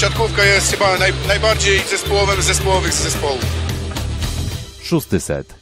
[0.00, 3.44] siatkówka jest chyba naj, najbardziej zespołowym zespołowych zespołów.
[4.82, 5.59] Szósty set.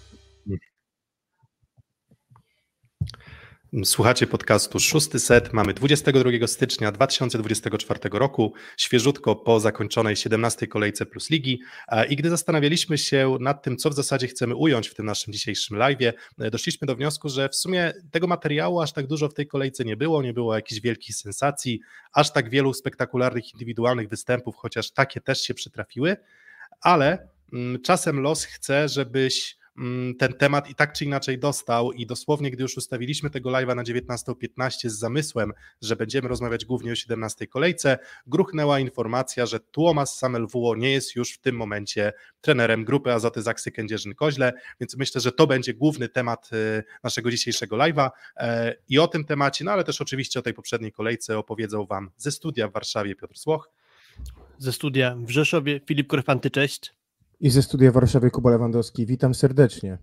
[3.84, 5.52] Słuchacie podcastu Szósty Set.
[5.52, 11.60] Mamy 22 stycznia 2024 roku, świeżutko po zakończonej 17 kolejce Plus Ligi.
[12.08, 15.76] I gdy zastanawialiśmy się nad tym, co w zasadzie chcemy ująć w tym naszym dzisiejszym
[15.76, 15.98] live,
[16.38, 19.96] doszliśmy do wniosku, że w sumie tego materiału aż tak dużo w tej kolejce nie
[19.96, 21.80] było, nie było jakichś wielkich sensacji,
[22.12, 26.16] aż tak wielu spektakularnych indywidualnych występów, chociaż takie też się przytrafiły,
[26.80, 29.57] ale mm, czasem los chce, żebyś
[30.18, 33.82] ten temat i tak czy inaczej dostał i dosłownie, gdy już ustawiliśmy tego live'a na
[33.82, 40.76] 19.15 z zamysłem, że będziemy rozmawiać głównie o 17 kolejce, gruchnęła informacja, że Tuomas Samelwuo
[40.76, 45.46] nie jest już w tym momencie trenerem grupy Azoty Zaksy Kędzierzyn-Koźle, więc myślę, że to
[45.46, 50.00] będzie główny temat y, naszego dzisiejszego live'a e, i o tym temacie, no ale też
[50.00, 53.70] oczywiście o tej poprzedniej kolejce opowiedzą Wam ze studia w Warszawie Piotr Słoch.
[54.58, 56.97] Ze studia w Rzeszowie Filip Korfanty, cześć.
[57.40, 59.06] I ze studia Warszawy Kuba Lewandowski.
[59.06, 59.98] Witam serdecznie.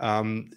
[0.00, 0.50] Um,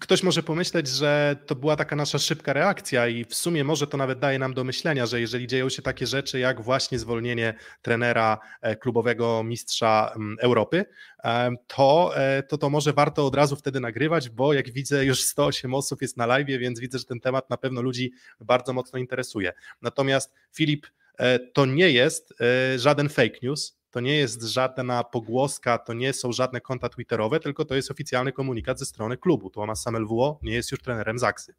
[0.00, 3.96] ktoś może pomyśleć, że to była taka nasza szybka reakcja i w sumie może to
[3.96, 8.38] nawet daje nam do myślenia, że jeżeli dzieją się takie rzeczy jak właśnie zwolnienie trenera
[8.60, 10.84] e, klubowego mistrza Europy,
[11.66, 15.74] to, e, to to może warto od razu wtedy nagrywać, bo jak widzę już 108
[15.74, 19.52] osób jest na live, więc widzę, że ten temat na pewno ludzi bardzo mocno interesuje.
[19.82, 20.86] Natomiast Filip,
[21.18, 22.34] e, to nie jest
[22.76, 27.64] żaden fake news, to nie jest żadna pogłoska, to nie są żadne konta twitterowe, tylko
[27.64, 29.50] to jest oficjalny komunikat ze strony klubu.
[29.50, 31.54] Tomasz Samelwuo nie jest już trenerem Zaksy.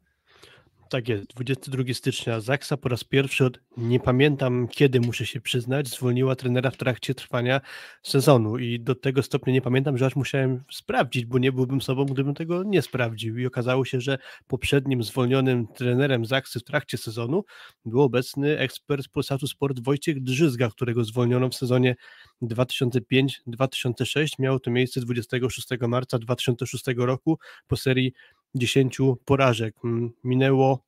[0.94, 5.88] Tak jest, 22 stycznia Zaksa po raz pierwszy od nie pamiętam kiedy, muszę się przyznać,
[5.88, 7.60] zwolniła trenera w trakcie trwania
[8.02, 8.58] sezonu.
[8.58, 12.34] I do tego stopnia nie pamiętam, że aż musiałem sprawdzić, bo nie byłbym sobą, gdybym
[12.34, 13.38] tego nie sprawdził.
[13.38, 17.44] I okazało się, że poprzednim zwolnionym trenerem Zaksy w trakcie sezonu
[17.84, 21.94] był obecny ekspert Polsatu Sport Wojciech Drzyzga, którego zwolniono w sezonie
[22.42, 24.28] 2005-2006.
[24.38, 28.12] Miało to miejsce 26 marca 2006 roku po serii
[28.54, 29.74] 10 porażek.
[30.24, 30.84] Minęło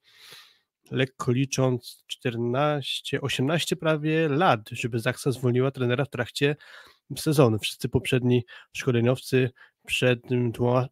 [0.90, 6.56] lekko licząc 14, 18 prawie lat, żeby Zaksa zwolniła trenera w trakcie
[7.16, 7.58] sezonu.
[7.58, 9.50] Wszyscy poprzedni szkoleniowcy
[9.86, 10.20] przed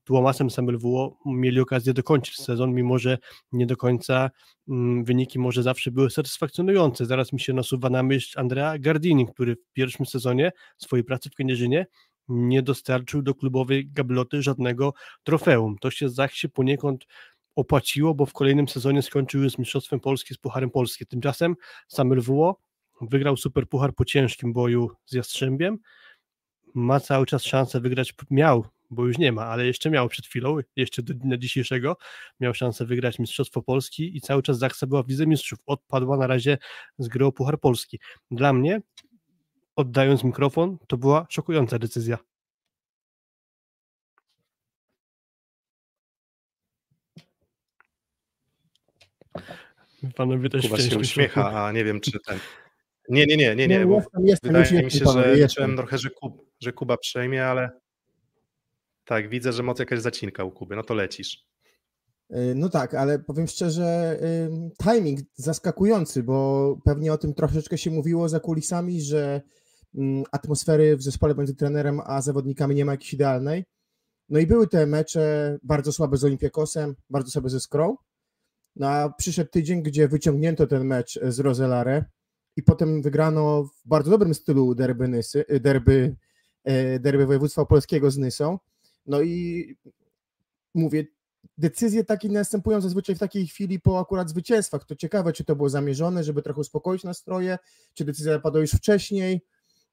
[0.04, 3.18] Tłomasem Samelwuo mieli okazję dokończyć sezon, mimo że
[3.52, 4.30] nie do końca
[5.04, 7.06] wyniki może zawsze były satysfakcjonujące.
[7.06, 11.34] Zaraz mi się nasuwa na myśl Andrea Gardini, który w pierwszym sezonie swojej pracy w
[11.34, 11.86] Kędzierzynie
[12.28, 15.76] nie dostarczył do klubowej gabloty żadnego trofeum.
[15.80, 17.06] To się Zachsie poniekąd
[17.56, 21.06] opłaciło, bo w kolejnym sezonie skończył już z Mistrzostwem Polski z Pucharem Polski.
[21.06, 21.56] Tymczasem
[21.88, 22.60] Samuel Wuo
[23.00, 25.78] wygrał Super Puchar po ciężkim boju z Jastrzębiem.
[26.74, 30.58] Ma cały czas szansę wygrać, miał, bo już nie ma, ale jeszcze miał przed chwilą,
[30.76, 31.96] jeszcze do dnia dzisiejszego,
[32.40, 35.58] miał szansę wygrać Mistrzostwo Polski i cały czas Zachsa była w Lidze Mistrzów.
[35.66, 36.58] Odpadła na razie
[36.98, 37.98] z gry o Puchar Polski.
[38.30, 38.80] Dla mnie
[39.76, 42.18] oddając mikrofon, to była szokująca decyzja.
[50.16, 52.38] Panowie też Kuba się uśmiecha, a nie wiem, czy ten...
[53.08, 56.10] Nie, nie, nie, nie, nie, bo jestem, jestem, wydaje mi się, że liczyłem trochę, że,
[56.10, 57.70] Kub, że Kuba przejmie, ale
[59.04, 61.46] tak, widzę, że moc jakaś zacinka u Kuby, no to lecisz.
[62.30, 64.18] Y, no tak, ale powiem szczerze,
[64.82, 69.42] timing zaskakujący, bo pewnie o tym troszeczkę się mówiło za kulisami, że
[70.32, 73.64] atmosfery w zespole między trenerem a zawodnikami nie ma jakiejś idealnej.
[74.28, 77.96] No i były te mecze bardzo słabe z Olimpiakosem, bardzo słabe ze Skrą.
[78.76, 82.04] No a przyszedł tydzień, gdzie wyciągnięto ten mecz z Roselare
[82.56, 86.16] i potem wygrano w bardzo dobrym stylu derby, Nysy, derby,
[86.64, 88.58] e, derby województwa polskiego z Nysą.
[89.06, 89.76] No i
[90.74, 91.04] mówię,
[91.58, 94.84] decyzje takie następują zazwyczaj w takiej chwili po akurat zwycięstwach.
[94.84, 97.58] To ciekawe, czy to było zamierzone, żeby trochę uspokoić nastroje,
[97.94, 99.40] czy decyzja padła już wcześniej.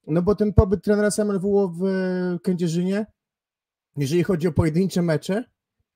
[0.06, 1.82] No bo ten pobyt trenera SMLW w
[2.42, 3.06] Kędzierzynie,
[3.96, 5.44] jeżeli chodzi o pojedyncze mecze,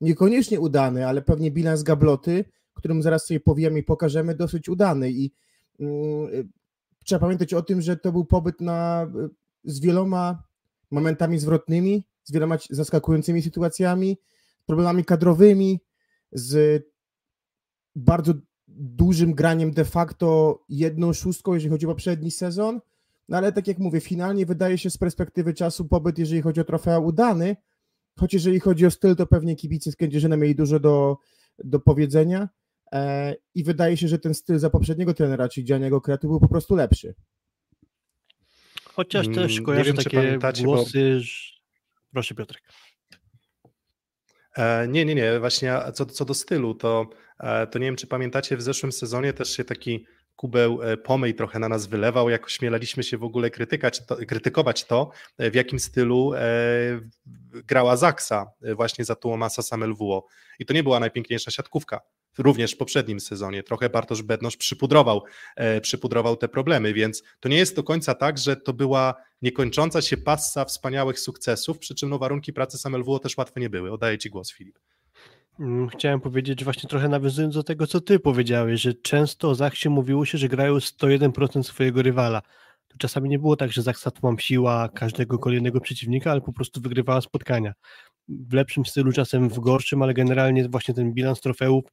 [0.01, 5.11] niekoniecznie udany, ale pewnie bilans gabloty, którym zaraz sobie powiemy i pokażemy, dosyć udany.
[5.11, 5.31] I
[5.79, 6.49] mm,
[7.05, 9.07] trzeba pamiętać o tym, że to był pobyt na,
[9.63, 10.43] z wieloma
[10.91, 14.17] momentami zwrotnymi, z wieloma zaskakującymi sytuacjami,
[14.65, 15.79] problemami kadrowymi,
[16.31, 16.83] z
[17.95, 18.33] bardzo
[18.67, 22.81] dużym graniem de facto jedną szóstką, jeżeli chodzi o poprzedni sezon,
[23.29, 26.63] no ale tak jak mówię, finalnie wydaje się z perspektywy czasu pobyt, jeżeli chodzi o
[26.63, 27.55] trofea, udany,
[28.19, 31.17] choć jeżeli chodzi o styl, to pewnie kibice z Kędzierzyna mieli dużo do,
[31.63, 32.49] do powiedzenia
[32.91, 36.47] e, i wydaje się, że ten styl za poprzedniego trenera, czyli Dzianiego Kreatu, był po
[36.47, 37.15] prostu lepszy.
[38.83, 41.19] Chociaż też mm, kojarzę wiem, takie głosy, bo...
[41.19, 41.57] że...
[42.13, 42.63] Proszę Piotrek.
[44.55, 47.09] E, nie, nie, nie, właśnie co, co do stylu, to,
[47.39, 50.05] e, to nie wiem, czy pamiętacie, w zeszłym sezonie też się taki
[50.37, 54.85] kubeł e, pomyj trochę na nas wylewał, jak ośmielaliśmy się w ogóle krytykać to, krytykować
[54.85, 56.41] to, w jakim stylu e,
[57.53, 60.25] grała Zaksa właśnie za Tuomasa Samelwuo.
[60.59, 62.01] I to nie była najpiękniejsza siatkówka
[62.37, 63.63] również w poprzednim sezonie.
[63.63, 65.23] Trochę Bartosz Bednosz przypudrował,
[65.55, 70.01] e, przypudrował te problemy, więc to nie jest do końca tak, że to była niekończąca
[70.01, 73.91] się passa wspaniałych sukcesów, przy czym no, warunki pracy Samelwuo też łatwe nie były.
[73.91, 74.79] Oddaję Ci głos, Filip.
[75.59, 79.55] Mm, chciałem powiedzieć, że właśnie trochę nawiązując do tego, co ty powiedziałeś, że często o
[79.55, 82.41] Zachsie mówiło się, że grają 101% swojego rywala.
[82.87, 87.21] To czasami nie było tak, że Zachsa siła każdego kolejnego przeciwnika, ale po prostu wygrywała
[87.21, 87.73] spotkania
[88.29, 91.83] w lepszym stylu, czasem w gorszym, ale generalnie właśnie ten bilans trofeów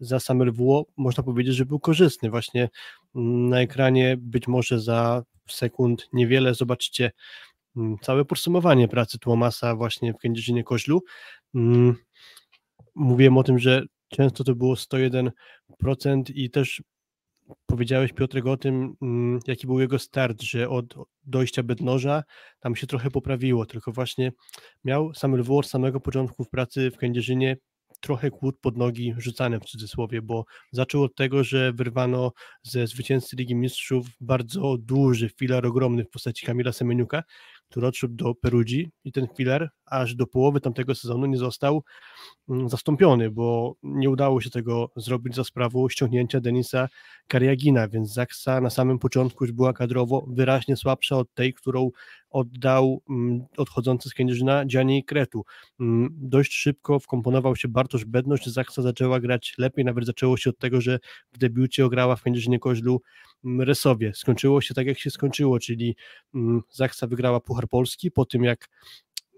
[0.00, 2.30] za Samerwło można powiedzieć, że był korzystny.
[2.30, 2.68] Właśnie
[3.14, 7.10] mm, na ekranie być może za sekund niewiele zobaczycie
[7.76, 11.02] mm, całe podsumowanie pracy Tłomasa właśnie w Kędzierzynie Koźlu.
[12.94, 15.30] Mówiłem o tym, że często to było 101%
[16.34, 16.82] i też
[17.66, 20.94] powiedziałeś Piotrek o tym, mm, jaki był jego start, że od
[21.24, 22.22] dojścia Bednoża
[22.60, 24.32] tam się trochę poprawiło, tylko właśnie
[24.84, 27.56] miał Samuel Wór samego początku w pracy w Kędzierzynie
[28.00, 33.36] trochę kłód pod nogi rzucane w cudzysłowie, bo zaczął od tego, że wyrwano ze zwycięzcy
[33.36, 37.22] Ligi Mistrzów bardzo duży filar ogromny w postaci Kamila Semeniuka,
[37.70, 41.82] który odszedł do Perudzi i ten filar aż do połowy tamtego sezonu nie został
[42.48, 46.88] mm, zastąpiony, bo nie udało się tego zrobić za sprawą ściągnięcia Denisa
[47.26, 51.90] Kariagina, więc Zaksa na samym początku już była kadrowo wyraźnie słabsza od tej, którą
[52.30, 55.44] oddał mm, odchodzący z Kędzierzyna Gianni Kretu.
[55.80, 60.58] Mm, dość szybko wkomponował się Bartosz Bedność, Zaksa zaczęła grać lepiej, nawet zaczęło się od
[60.58, 60.98] tego, że
[61.32, 63.02] w debiucie ograła w Kędzierzynie Koźlu
[63.58, 64.12] Resowie.
[64.14, 65.96] Skończyło się tak, jak się skończyło, czyli
[66.70, 68.68] Zaksa wygrała Puchar Polski po tym, jak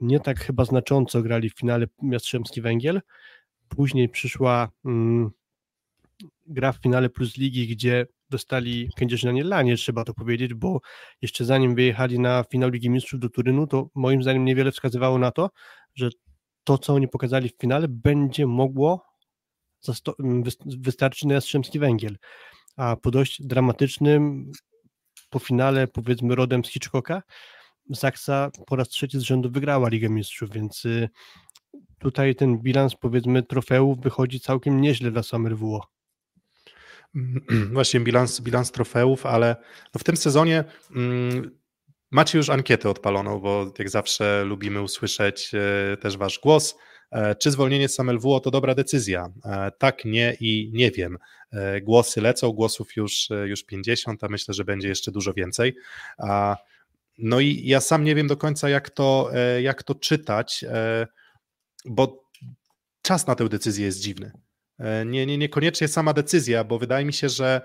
[0.01, 3.01] nie tak chyba znacząco grali w finale Jastrzębski Węgiel.
[3.69, 5.31] Później przyszła mm,
[6.47, 10.81] gra w finale Plus Ligi, gdzie dostali Kędzierzynanie lanie, trzeba to powiedzieć, bo
[11.23, 15.31] jeszcze zanim wyjechali na finał Ligi Mistrzów do Turynu, to moim zdaniem niewiele wskazywało na
[15.31, 15.51] to,
[15.95, 16.11] że
[16.65, 19.07] to, co oni pokazali w finale, będzie mogło
[20.65, 22.17] wystarczyć na Jastrzębski Węgiel.
[22.77, 24.53] A po dość dramatycznym,
[25.31, 27.23] po finale, powiedzmy, rodem z Hitchcocka,
[27.91, 31.09] Zaksa po raz trzeci z rzędu wygrała Ligę Mistrzów, więc y,
[31.99, 35.87] tutaj ten bilans powiedzmy trofeów wychodzi całkiem nieźle dla Somerwło.
[37.73, 39.57] Właśnie bilans, bilans trofeów, ale
[39.95, 40.65] no w tym sezonie
[40.97, 41.51] mm,
[42.11, 46.77] macie już ankietę odpaloną, bo jak zawsze lubimy usłyszeć e, też wasz głos.
[47.13, 49.29] E, czy zwolnienie Samelwuo to dobra decyzja?
[49.45, 51.19] E, tak, nie i nie wiem.
[51.83, 55.77] Głosy lecą, głosów już, już 50, a myślę, że będzie jeszcze dużo więcej.
[57.19, 61.07] No i ja sam nie wiem do końca, jak to, e, jak to czytać, e,
[61.85, 62.25] bo
[63.03, 64.33] czas na tę decyzję jest dziwny.
[64.79, 67.61] E, nie, nie, niekoniecznie sama decyzja, bo wydaje mi się, że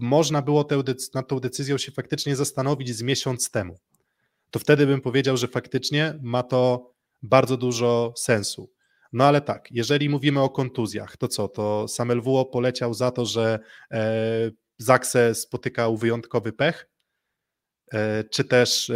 [0.00, 0.82] można było tę,
[1.14, 3.78] nad tą decyzją się faktycznie zastanowić z miesiąc temu.
[4.50, 6.92] To wtedy bym powiedział, że faktycznie ma to
[7.22, 8.70] bardzo dużo sensu.
[9.12, 11.48] No ale tak, jeżeli mówimy o kontuzjach, to co?
[11.48, 13.58] To Samuel Wuo poleciał za to, że
[14.78, 16.93] Zakse spotykał wyjątkowy pech, E,
[18.30, 18.94] czy też, e,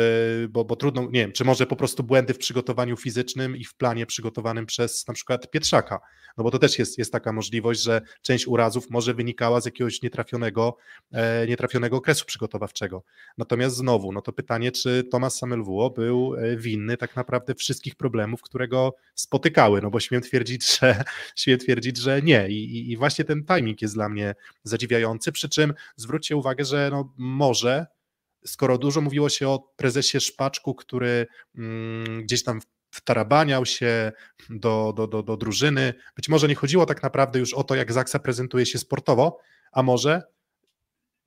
[0.48, 3.74] bo, bo trudno, nie wiem, czy może po prostu błędy w przygotowaniu fizycznym i w
[3.74, 6.00] planie przygotowanym przez na przykład Pietrzaka,
[6.36, 10.02] no bo to też jest, jest taka możliwość, że część urazów może wynikała z jakiegoś
[10.02, 10.76] nietrafionego,
[11.12, 13.02] e, nietrafionego okresu przygotowawczego.
[13.38, 18.68] Natomiast znowu, no to pytanie, czy Tomasz Samelwuo był winny tak naprawdę wszystkich problemów, które
[18.68, 21.04] go spotykały, no bo śmiem twierdzić, że,
[21.36, 22.48] śmiem twierdzić, że nie.
[22.48, 27.12] I, i właśnie ten timing jest dla mnie zadziwiający, przy czym zwróćcie uwagę, że no
[27.16, 27.86] może
[28.44, 31.26] skoro dużo mówiło się o prezesie Szpaczku, który
[31.58, 34.12] mm, gdzieś tam wtarabaniał się
[34.50, 37.92] do, do, do, do drużyny, być może nie chodziło tak naprawdę już o to, jak
[37.92, 39.38] Zaksa prezentuje się sportowo,
[39.72, 40.22] a może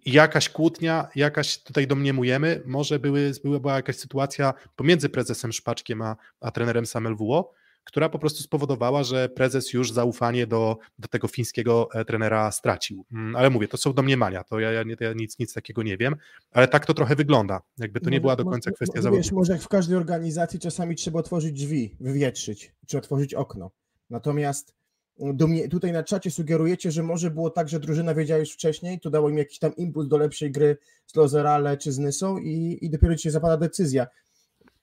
[0.05, 6.51] jakaś kłótnia, jakaś tutaj domniemujemy, może były, była jakaś sytuacja pomiędzy prezesem Szpaczkiem a, a
[6.51, 11.89] trenerem Samel Wuo, która po prostu spowodowała, że prezes już zaufanie do, do tego fińskiego
[11.93, 13.05] e, trenera stracił.
[13.11, 16.15] Mm, ale mówię, to są domniemania, to ja, ja, ja nic, nic takiego nie wiem,
[16.51, 17.61] ale tak to trochę wygląda.
[17.77, 19.21] Jakby to nie była do końca kwestia zawodu.
[19.21, 23.71] Wiesz, może jak w każdej organizacji czasami trzeba otworzyć drzwi, wywietrzyć, czy otworzyć okno.
[24.09, 24.73] Natomiast
[25.19, 25.37] mm,
[25.69, 29.29] tutaj na czacie sugerujecie, że może było tak, że drużyna wiedziała już wcześniej, to dało
[29.29, 33.15] im jakiś tam impuls do lepszej gry z Lozerale czy z Nysą i, i dopiero
[33.15, 34.07] dzisiaj zapada decyzja.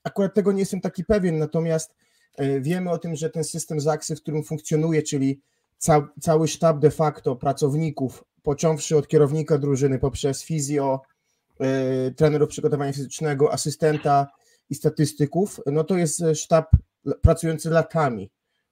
[0.04, 1.94] Akurat tego nie jestem taki pewien, natomiast
[2.60, 5.40] wiemy o tym, że ten system ZAKSy, w którym funkcjonuje, czyli
[5.78, 11.00] ca cały sztab de facto pracowników, począwszy od kierownika drużyny poprzez fizjo,
[11.60, 14.26] yy, trenerów przygotowania fizycznego, asystenta
[14.70, 16.70] i statystyków, no to jest sztab
[17.22, 18.30] pracujący latami.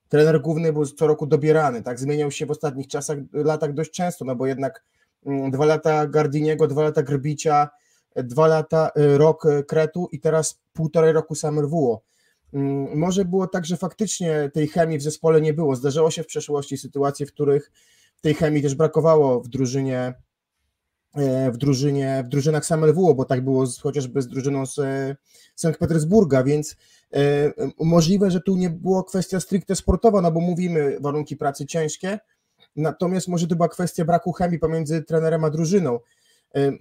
[0.08, 4.24] Trener główny był co roku dobierany, tak, zmieniał się w ostatnich czasach, latach dość często,
[4.24, 4.84] no bo jednak
[5.26, 7.68] mm, dwa lata Gardiniego, dwa lata Grbicia,
[8.16, 12.00] dwa lata, y, rok Kretu i teraz półtorej roku Samerwuo.
[12.52, 15.76] Mm, może było tak, że faktycznie tej chemii w zespole nie było.
[15.76, 17.72] Zdarzało się w przeszłości sytuacje, w których
[18.20, 20.14] tej chemii też brakowało w drużynie
[21.14, 25.16] e, w drużynie, w drużynach Samerwuo, bo tak było z, chociażby z drużyną z e,
[25.54, 26.76] Sankt Petersburga, więc
[27.12, 32.18] e, możliwe, że tu nie było kwestia stricte sportowa, no bo mówimy warunki pracy ciężkie,
[32.76, 35.98] natomiast może to była kwestia braku chemii pomiędzy trenerem a drużyną.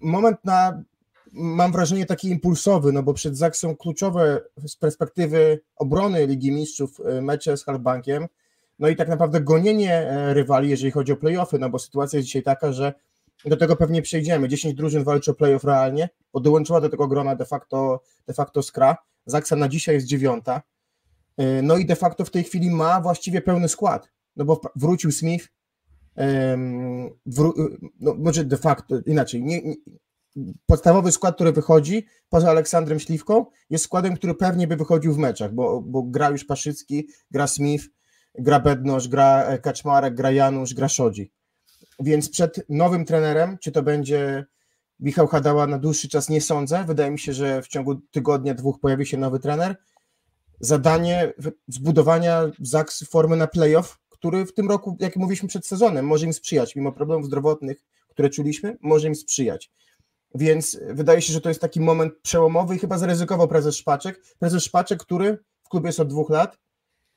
[0.02, 0.84] Moment na
[1.32, 7.02] mam wrażenie taki impulsowy, no bo przed ZAK są kluczowe z perspektywy obrony Ligi Mistrzów
[7.06, 8.28] e, mecze z Halbankiem,
[8.80, 12.28] no i tak naprawdę gonienie e, rywali, jeżeli chodzi o playoffy, no bo sytuacja jest
[12.28, 12.94] dzisiaj taka, że
[13.46, 14.50] do tego pewnie przejdziemy.
[14.50, 18.64] 10 drużyn walczy o playoff realnie, bo dołączyła do tego grona de facto, de facto
[18.64, 18.98] Skra.
[19.26, 20.62] Zaksa na dzisiaj jest dziewiąta.
[21.38, 25.12] E, no i de facto w tej chwili ma właściwie pełny skład, no bo wrócił
[25.12, 25.48] Smith,
[27.26, 27.54] wró
[28.00, 29.62] no może de facto inaczej, nie,
[30.66, 35.54] podstawowy skład, który wychodzi poza Aleksandrem Śliwką, jest składem, który pewnie by wychodził w meczach,
[35.54, 37.86] bo, bo gra już Paszycki, gra Smith,
[38.40, 41.32] gra Bednosz, gra e, Kaczmarek, gra Janusz, gra Szodzi.
[42.00, 44.46] Więc przed nowym trenerem, czy to będzie
[45.00, 46.84] Michał Hadała na dłuższy czas, nie sądzę.
[46.88, 49.76] Wydaje mi się, że w ciągu tygodnia, dwóch pojawi się nowy trener.
[50.60, 51.34] Zadanie
[51.68, 56.34] zbudowania ZAKS formy na playoff, który w tym roku, jak mówiliśmy przed sezonem, może im
[56.34, 59.72] sprzyjać, mimo problemów zdrowotnych, które czuliśmy, może im sprzyjać.
[60.36, 64.22] Więc wydaje się, że to jest taki moment przełomowy i chyba zaryzykował prezes Szpaczek.
[64.40, 66.58] Prezes Szpaczek, który w klubie jest od dwóch lat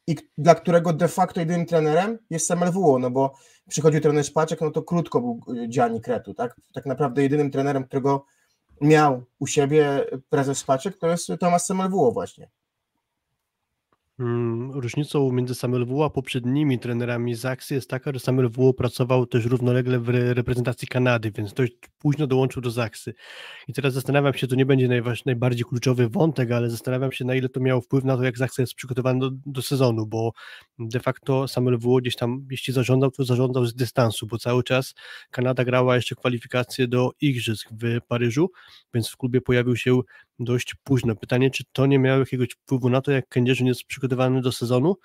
[0.07, 3.35] i dla którego de facto jedynym trenerem jest sam LWO, no bo
[3.69, 6.57] przychodził trener Szpaczek, no to krótko był Dziani Kretu, tak?
[6.75, 8.25] Tak naprawdę jedynym trenerem, którego
[8.81, 12.49] miał u siebie prezes Szpaczek, to jest Tomasz Samelwuło właśnie.
[14.21, 19.45] Mm, różnicą między Samuel a poprzednimi trenerami z Aksy jest taka, że Samuel pracował też
[19.45, 23.15] równolegle w reprezentacji Kanady, więc dość późno dołączył do Zaksy.
[23.69, 27.49] I teraz zastanawiam się, to nie będzie najbardziej kluczowy wątek, ale zastanawiam się, na ile
[27.49, 30.33] to miało wpływ na to, jak Zaksa jest przygotowany do, do sezonu, bo
[30.79, 34.95] de facto Samuel gdzieś tam, jeśli zarządzał, to zarządzał z dystansu, bo cały czas
[35.31, 38.51] Kanada grała jeszcze kwalifikacje do Igrzysk w Paryżu,
[38.95, 40.01] więc w klubie pojawił się
[40.39, 41.17] dość późno.
[41.17, 44.97] Pytanie, czy to nie miało jakiegoś wpływu na to, jak Kędzierzyn jest przygotowany do sezonu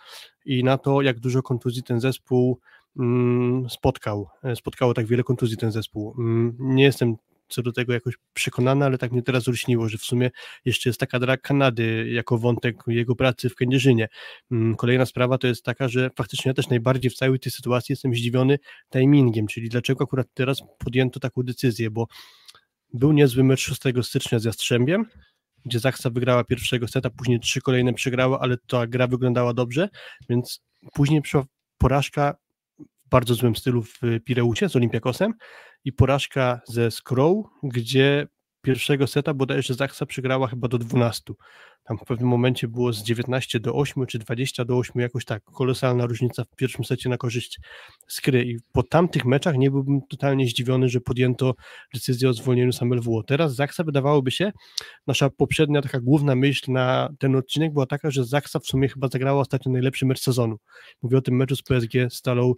[0.45, 2.59] i na to, jak dużo kontuzji ten zespół
[2.99, 4.27] mm, spotkał.
[4.43, 6.15] E, spotkało tak wiele kontuzji ten zespół.
[6.19, 7.15] Mm, nie jestem
[7.47, 10.31] co do tego jakoś przekonany, ale tak mnie teraz rośniło, że w sumie
[10.65, 14.07] jeszcze jest taka dra Kanady jako wątek jego pracy w Kędzierzynie.
[14.51, 17.93] Mm, kolejna sprawa to jest taka, że faktycznie ja też najbardziej w całej tej sytuacji
[17.93, 18.59] jestem zdziwiony
[18.93, 22.07] timingiem, czyli dlaczego akurat teraz podjęto taką decyzję, bo
[22.93, 25.05] był niezły mecz 6 stycznia z Jastrzębiem,
[25.65, 29.89] gdzie Zachsa wygrała pierwszego seta, później trzy kolejne przegrała, ale ta gra wyglądała dobrze,
[30.29, 30.61] więc
[30.93, 31.45] później przyszła
[31.77, 32.35] porażka
[32.79, 35.33] w bardzo złym stylu w Pireucie z Olympiakosem
[35.85, 38.27] i porażka ze Skrow, gdzie
[38.61, 41.33] pierwszego seta bodajże Zachsa przegrała chyba do 12.
[41.83, 45.43] Tam w pewnym momencie było z 19 do 8 czy 20 do 8, jakoś tak,
[45.43, 47.59] kolosalna różnica w pierwszym secie na korzyść
[48.07, 51.55] Skry i po tamtych meczach nie byłbym totalnie zdziwiony, że podjęto
[51.93, 53.23] decyzję o zwolnieniu Samuel WO.
[53.23, 54.51] Teraz Zaksa wydawałoby się,
[55.07, 59.07] nasza poprzednia taka główna myśl na ten odcinek była taka, że Zaksa w sumie chyba
[59.07, 60.57] zagrała ostatnio najlepszy mecz sezonu.
[61.01, 62.53] Mówię o tym meczu z PSG Stalą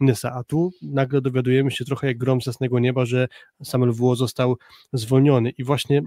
[0.00, 3.28] Nysa, a tu nagle dowiadujemy się trochę jak grom z jasnego nieba, że
[3.64, 4.56] Samuel WO został
[4.92, 6.02] zwolniony i właśnie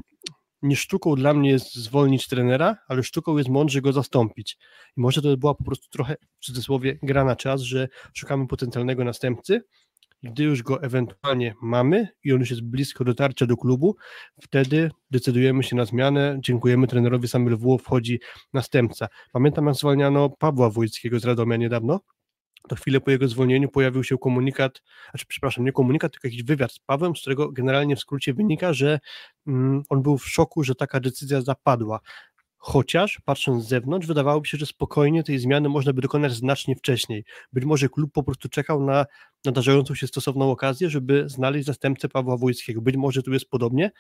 [0.63, 4.58] nie sztuką dla mnie jest zwolnić trenera, ale sztuką jest mądrze go zastąpić.
[4.98, 9.03] I może to była po prostu trochę, w cudzysłowie, gra na czas, że szukamy potencjalnego
[9.03, 9.62] następcy.
[10.24, 13.96] Gdy już go ewentualnie mamy i on już jest blisko dotarcia do klubu,
[14.41, 16.38] wtedy decydujemy się na zmianę.
[16.43, 17.77] Dziękujemy trenerowi Samuel W.
[17.77, 18.20] Wchodzi
[18.53, 19.08] następca.
[19.32, 22.00] Pamiętam, jak zwalniano Pawła Wójckiego z Radomia niedawno
[22.67, 26.72] to chwilę po jego zwolnieniu pojawił się komunikat, znaczy przepraszam, nie komunikat, tylko jakiś wywiad
[26.72, 29.00] z Pawłem, z którego generalnie w skrócie wynika, że
[29.48, 32.00] mm, on był w szoku, że taka decyzja zapadła.
[32.58, 37.25] Chociaż patrząc z zewnątrz, wydawałoby się, że spokojnie tej zmiany można by dokonać znacznie wcześniej.
[37.53, 39.05] Być może klub po prostu czekał na
[39.46, 42.82] nadarzającą się stosowną okazję, żeby znaleźć zastępcę Pawła Wojskiego.
[42.82, 43.92] Być może tu jest podobnie.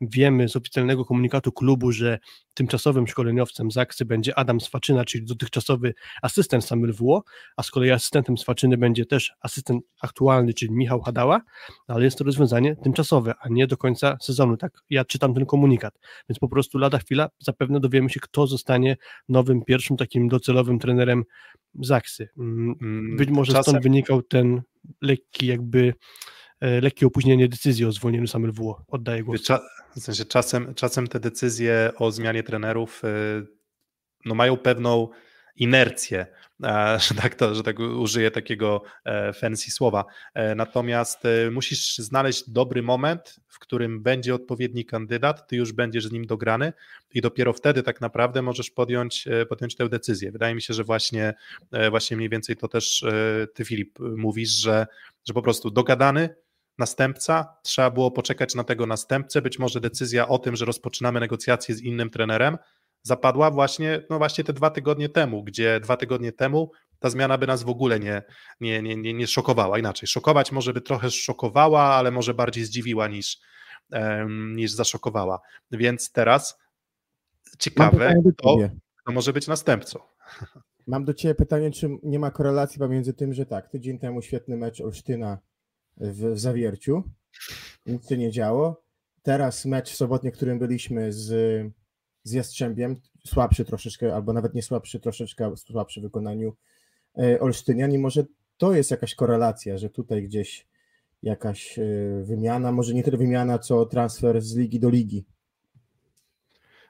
[0.00, 2.18] Wiemy z oficjalnego komunikatu klubu, że
[2.54, 7.24] tymczasowym szkoleniowcem Zaksy będzie Adam Swaczyna, czyli dotychczasowy asystent Samuel Wło,
[7.56, 11.40] a z kolei asystentem Swaczyny będzie też asystent aktualny, czyli Michał Hadała,
[11.86, 14.56] ale jest to rozwiązanie tymczasowe, a nie do końca sezonu.
[14.56, 15.98] Tak ja czytam ten komunikat.
[16.28, 18.96] Więc po prostu lada chwila zapewne dowiemy się, kto zostanie
[19.28, 21.24] nowym, pierwszym takim docelowym trenerem
[21.74, 22.28] Zaksy.
[22.38, 23.62] Mm, mm, być może Czasem...
[23.62, 24.62] stąd wynikał ten
[25.00, 25.94] lekki jakby
[26.60, 28.52] e, lekkie opóźnienie decyzji o zwolnieniu Samuel.
[28.88, 29.40] Oddaję głos.
[29.96, 33.08] w sensie czasem, czasem te decyzje o zmianie trenerów e,
[34.24, 35.08] no mają pewną
[35.56, 36.26] inercję,
[36.64, 40.04] e, że tak, to, że tak użyję takiego e, fancy słowa.
[40.34, 46.12] E, natomiast musisz znaleźć dobry moment, w którym będzie odpowiedni kandydat, ty już będziesz z
[46.12, 46.72] nim dograny
[47.14, 50.32] i dopiero wtedy tak naprawdę możesz podjąć, podjąć tę decyzję.
[50.32, 51.34] Wydaje mi się, że właśnie,
[51.90, 53.04] właśnie mniej więcej to też
[53.54, 54.86] ty Filip mówisz, że,
[55.28, 56.34] że po prostu dogadany,
[56.80, 61.74] następca, trzeba było poczekać na tego następcę, być może decyzja o tym, że rozpoczynamy negocjacje
[61.74, 62.58] z innym trenerem,
[63.02, 67.46] zapadła właśnie, no właśnie te dwa tygodnie temu, gdzie dwa tygodnie temu ta zmiana by
[67.46, 68.22] nas w ogóle nie,
[68.60, 69.78] nie, nie, nie, nie szokowała.
[69.78, 73.38] Inaczej, szokować może by trochę szokowała, ale może bardziej zdziwiła niż,
[73.92, 75.40] um, niż zaszokowała.
[75.70, 76.58] Więc teraz
[77.58, 78.56] ciekawe, kto,
[78.96, 79.98] kto może być następcą.
[80.86, 84.56] Mam do Ciebie pytanie, czy nie ma korelacji pomiędzy tym, że tak, tydzień temu świetny
[84.56, 85.38] mecz Olsztyna
[85.96, 87.04] w, w Zawierciu,
[87.86, 88.82] nic się nie działo.
[89.22, 91.32] Teraz mecz w sobotnie, którym byliśmy z
[92.22, 92.96] z Jastrzębiem,
[93.26, 96.56] słabszy troszeczkę, albo nawet nie słabszy, troszeczkę słabszy w wykonaniu
[97.18, 98.24] e, Olsztynian i może
[98.56, 100.66] to jest jakaś korelacja, że tutaj gdzieś
[101.22, 101.82] jakaś e,
[102.22, 105.24] wymiana, może nie tyle wymiana, co transfer z ligi do ligi.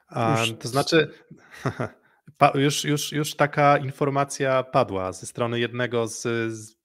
[0.07, 1.07] A, to znaczy,
[2.55, 6.21] już, już, już taka informacja padła ze strony jednego z,
[6.53, 6.75] z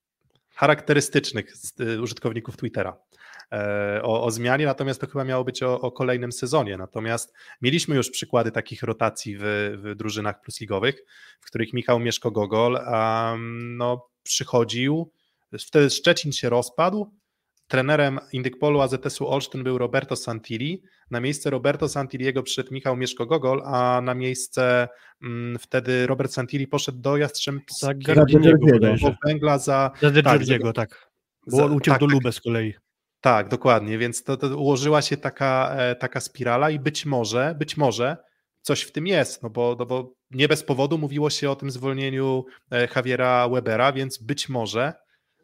[0.57, 2.97] charakterystycznych y, użytkowników Twittera.
[3.53, 6.77] E, o, o zmianie, natomiast to chyba miało być o, o, kolejnym sezonie.
[6.77, 9.43] Natomiast mieliśmy już przykłady takich rotacji w,
[9.83, 11.05] w drużynach plusligowych,
[11.41, 15.13] w których Michał Mieszko-Gogol um, no, przychodził,
[15.59, 17.13] wtedy Szczecin się rozpadł,
[17.69, 24.01] trenerem Indykpolu AZS-u Olsztyn był Roberto Santilli, na miejsce Roberto Santiliego przyszedł Michał Mieszko-Gogol, a
[24.01, 24.89] na miejsce
[25.23, 27.99] mm, wtedy Robert Santilli poszedł do Jastrzębska tak,
[29.27, 29.91] Węgla za...
[30.01, 31.11] Za tak, tak.
[31.47, 32.75] Bo on uciekł tak, do Lube z kolei.
[33.21, 37.77] Tak, dokładnie, więc to, to ułożyła się taka, e, taka spirala i być może, być
[37.77, 38.17] może
[38.63, 41.71] coś w tym jest, no bo, no bo nie bez powodu mówiło się o tym
[41.71, 44.93] zwolnieniu e, Javiera Webera, więc być może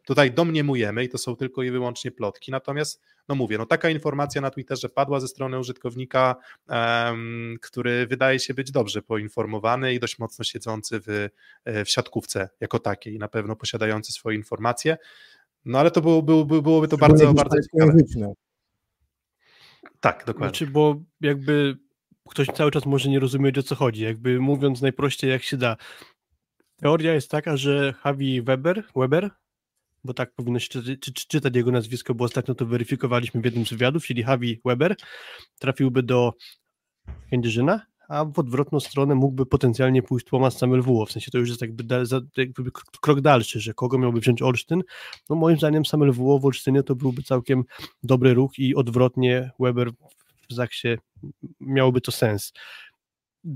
[0.05, 4.41] tutaj domniemujemy i to są tylko i wyłącznie plotki, natomiast no mówię, no taka informacja
[4.41, 6.35] na Twitterze padła ze strony użytkownika,
[7.61, 11.29] który wydaje się być dobrze poinformowany i dość mocno siedzący w,
[11.65, 14.97] e, w siatkówce jako takiej, na pewno posiadający swoje informacje,
[15.65, 17.93] no ale to było, było, byłoby to bardzo, bardzo ciekawe.
[19.99, 20.47] Tak, dokładnie.
[20.47, 21.77] Znaczy, bo jakby
[22.29, 25.77] ktoś cały czas może nie rozumieć o co chodzi, jakby mówiąc najprościej jak się da.
[26.75, 29.31] Teoria jest taka, że Javi Weber, Weber,
[30.03, 33.45] bo tak powinno się czytać, czy, czy, czytać jego nazwisko, bo ostatnio to weryfikowaliśmy w
[33.45, 34.95] jednym z wywiadów, czyli Javi Weber,
[35.59, 36.33] trafiłby do
[37.29, 41.05] Kędzierzyna, a w odwrotną stronę mógłby potencjalnie pójść Thomas Samuel W.
[41.05, 44.41] W sensie to już jest jakby, da, za, jakby krok dalszy, że kogo miałby wziąć
[44.41, 44.83] Olsztyn.
[45.29, 46.39] No moim zdaniem Samuel W.
[46.39, 47.63] w Olsztynie to byłby całkiem
[48.03, 49.91] dobry ruch i odwrotnie Weber
[50.49, 50.87] w Zaksie
[51.59, 52.53] miałoby to sens.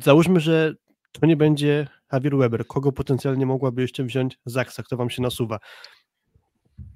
[0.04, 0.74] Załóżmy, że
[1.12, 2.68] to nie będzie Javier Weber.
[2.68, 4.84] Kogo potencjalnie mogłaby jeszcze wziąć Zaksa?
[4.84, 5.60] Kto wam się nasuwa?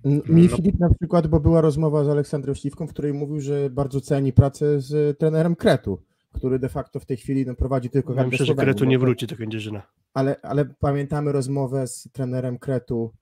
[0.05, 0.57] Mi no.
[0.57, 4.33] Filip na przykład, bo była rozmowa z Aleksandrem Śliwką, w której mówił, że bardzo ceni
[4.33, 6.01] pracę z trenerem Kretu
[6.33, 9.27] który de facto w tej chwili no, prowadzi tylko ja Myślę, że Kretu nie wróci
[9.27, 9.81] do Kędzierzyna.
[10.13, 13.13] Ale, ale pamiętamy rozmowę z trenerem Kretu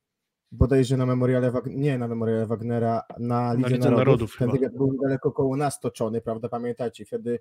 [0.51, 4.39] bodajże na memoriale, nie na memoriale Wagnera, na Lidze, na Lidze Narodów.
[4.39, 7.39] Narodów Ten był daleko koło nas toczony, prawda, pamiętacie, wtedy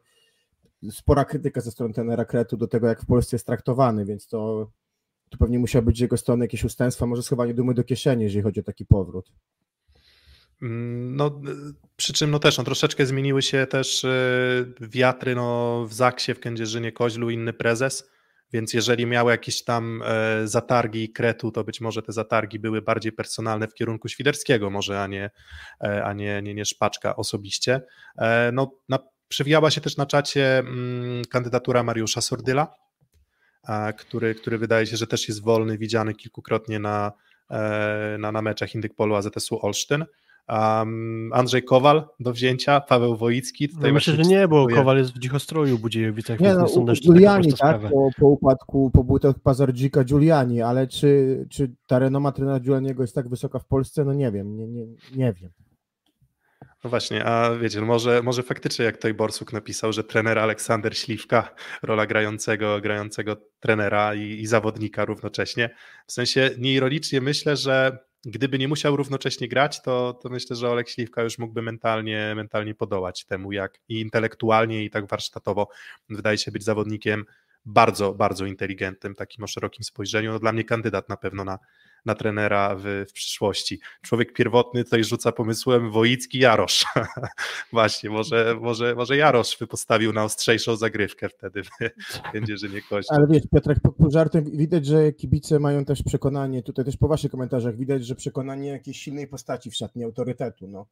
[0.90, 4.70] spora krytyka ze strony trenera Kretu do tego, jak w Polsce jest traktowany, więc to,
[5.28, 8.42] to pewnie musiał być z jego strony jakieś ustępstwa, może schowanie dumy do kieszeni, jeżeli
[8.42, 9.33] chodzi o taki powrót.
[10.62, 11.40] Mm, no,
[11.96, 16.40] przy czym no też no, troszeczkę zmieniły się też y, wiatry no, w Zaksie, w
[16.40, 18.10] Kędzierzynie, Koźlu, inny prezes,
[18.52, 23.12] więc jeżeli miały jakieś tam e, zatargi Kretu, to być może te zatargi były bardziej
[23.12, 25.30] personalne w kierunku Świderskiego może, a nie,
[25.84, 27.80] e, a nie, nie, nie Szpaczka osobiście.
[28.18, 28.98] E, no, na,
[29.70, 32.74] się też na czacie mm, kandydatura Mariusza Sordyla,
[33.98, 37.12] który, który wydaje się, że też jest wolny, widziany kilkukrotnie na,
[38.18, 40.04] na, na meczach Indykpolu AZS-u Olsztyn.
[40.48, 43.68] Um, Andrzej Kowal do wzięcia, Paweł Wojicki.
[43.68, 46.40] Tutaj no myślę, że nie, bo Kowal jest w dzichostroju Budziejowicach.
[46.40, 51.98] Nie, no, Giuliani, tak, po, po, upadku, po butach Pazardzika Giuliani, ale czy, czy ta
[51.98, 54.04] renoma trenera Giulianiego jest tak wysoka w Polsce?
[54.04, 55.50] No nie wiem, nie, nie, nie wiem.
[56.84, 60.98] No właśnie, a wiecie, no może, może faktycznie jak tutaj Borsuk napisał, że trener Aleksander
[60.98, 65.70] Śliwka, rola grającego, grającego trenera i, i zawodnika równocześnie.
[66.06, 70.88] W sensie nieironicznie myślę, że gdyby nie musiał równocześnie grać, to, to myślę, że Olek
[70.88, 75.68] Śliwka już mógłby mentalnie, mentalnie podołać temu, jak i intelektualnie, i tak warsztatowo
[76.09, 77.24] wydaje się być zawodnikiem
[77.64, 80.33] bardzo, bardzo inteligentnym, takim o szerokim spojrzeniu.
[80.33, 81.59] No dla mnie kandydat na pewno na,
[82.06, 83.80] na trenera w, w przyszłości.
[84.02, 86.84] Człowiek pierwotny tutaj rzuca pomysłem Wojicki Jarosz.
[87.72, 91.62] Właśnie, może, może, może Jarosz by postawił na ostrzejszą zagrywkę wtedy,
[92.32, 93.14] będzie, że nie kości.
[93.14, 97.08] Ale wiesz, Piotrek, po, po żartem widać, że kibice mają też przekonanie, tutaj też po
[97.08, 100.68] waszych komentarzach widać, że przekonanie jakiejś silnej postaci w szatni autorytetu.
[100.68, 100.87] No.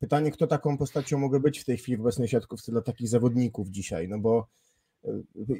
[0.00, 3.68] Pytanie, kto taką postacią mogę być w tej chwili w obecnej siatkówce dla takich zawodników
[3.68, 4.48] dzisiaj, no bo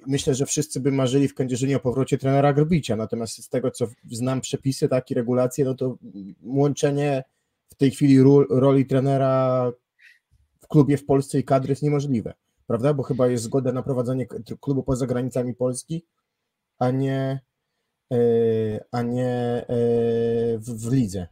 [0.07, 3.87] myślę, że wszyscy by marzyli w Kędzierzynie o powrocie trenera Grbicia, natomiast z tego, co
[4.11, 5.98] znam przepisy, tak i regulacje, no to
[6.42, 7.24] łączenie
[7.68, 9.72] w tej chwili roli trenera
[10.61, 12.35] w klubie w Polsce i kadry jest niemożliwe,
[12.66, 12.94] prawda?
[12.94, 14.26] Bo chyba jest zgoda na prowadzenie
[14.61, 16.05] klubu poza granicami Polski,
[16.78, 17.40] a nie,
[18.12, 18.16] e,
[18.90, 19.66] a nie e,
[20.59, 21.26] w, w lidze.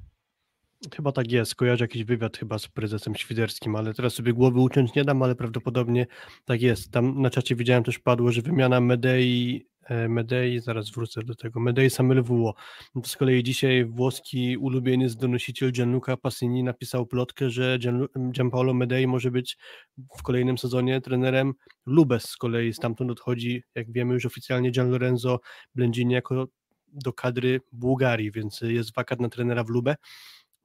[0.88, 4.94] Chyba tak jest, kojarzę jakiś wywiad chyba z prezesem Świderskim, ale teraz sobie głowy uciąć
[4.94, 6.06] nie dam, ale prawdopodobnie
[6.44, 6.90] tak jest.
[6.90, 11.60] Tam na czacie widziałem też padło, że wymiana Medei, e, Medei, zaraz wrócę do tego,
[11.60, 12.54] Medei Samelwuo.
[13.06, 17.78] Z kolei dzisiaj włoski ulubieniec donosiciel Gianluca Passini napisał plotkę, że
[18.32, 19.58] Gianpaolo Medei może być
[20.18, 21.52] w kolejnym sezonie trenerem
[21.86, 25.40] Lubes z kolei, stamtąd odchodzi, jak wiemy już oficjalnie Gian Lorenzo
[25.74, 26.48] Blendini jako
[26.92, 29.96] do kadry Bułgarii, więc jest wakat na trenera w Lubę.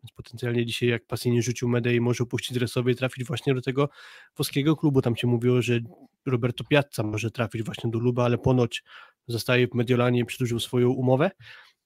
[0.05, 3.89] Więc potencjalnie dzisiaj, jak Passini rzucił Medei, może opuścić Dresowie i trafić właśnie do tego
[4.37, 5.01] włoskiego klubu.
[5.01, 5.79] Tam się mówiło, że
[6.25, 8.83] Roberto Piazza może trafić właśnie do Luba, ale ponoć
[9.27, 11.31] zostaje w Mediolanie i przedłużył swoją umowę,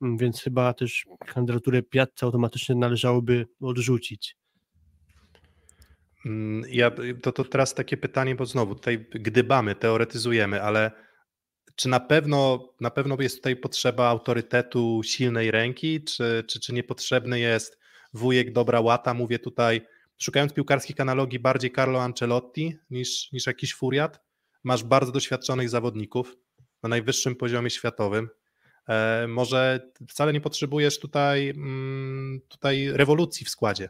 [0.01, 4.35] mm, więc chyba też kandydaturę Piazza automatycznie należałoby odrzucić.
[6.25, 10.91] Mm, ja, to, to teraz takie pytanie, bo znowu tutaj gdybamy, teoretyzujemy, ale
[11.75, 17.39] czy na pewno, na pewno jest tutaj potrzeba autorytetu, silnej ręki, czy, czy, czy niepotrzebny
[17.39, 17.78] jest
[18.13, 19.81] wujek dobra łata, mówię tutaj,
[20.17, 24.19] szukając piłkarskich analogii, bardziej Carlo Ancelotti niż, niż jakiś furiat.
[24.63, 26.37] Masz bardzo doświadczonych zawodników
[26.83, 28.29] na najwyższym poziomie światowym.
[28.87, 33.89] E, może wcale nie potrzebujesz tutaj, mm, tutaj rewolucji w składzie.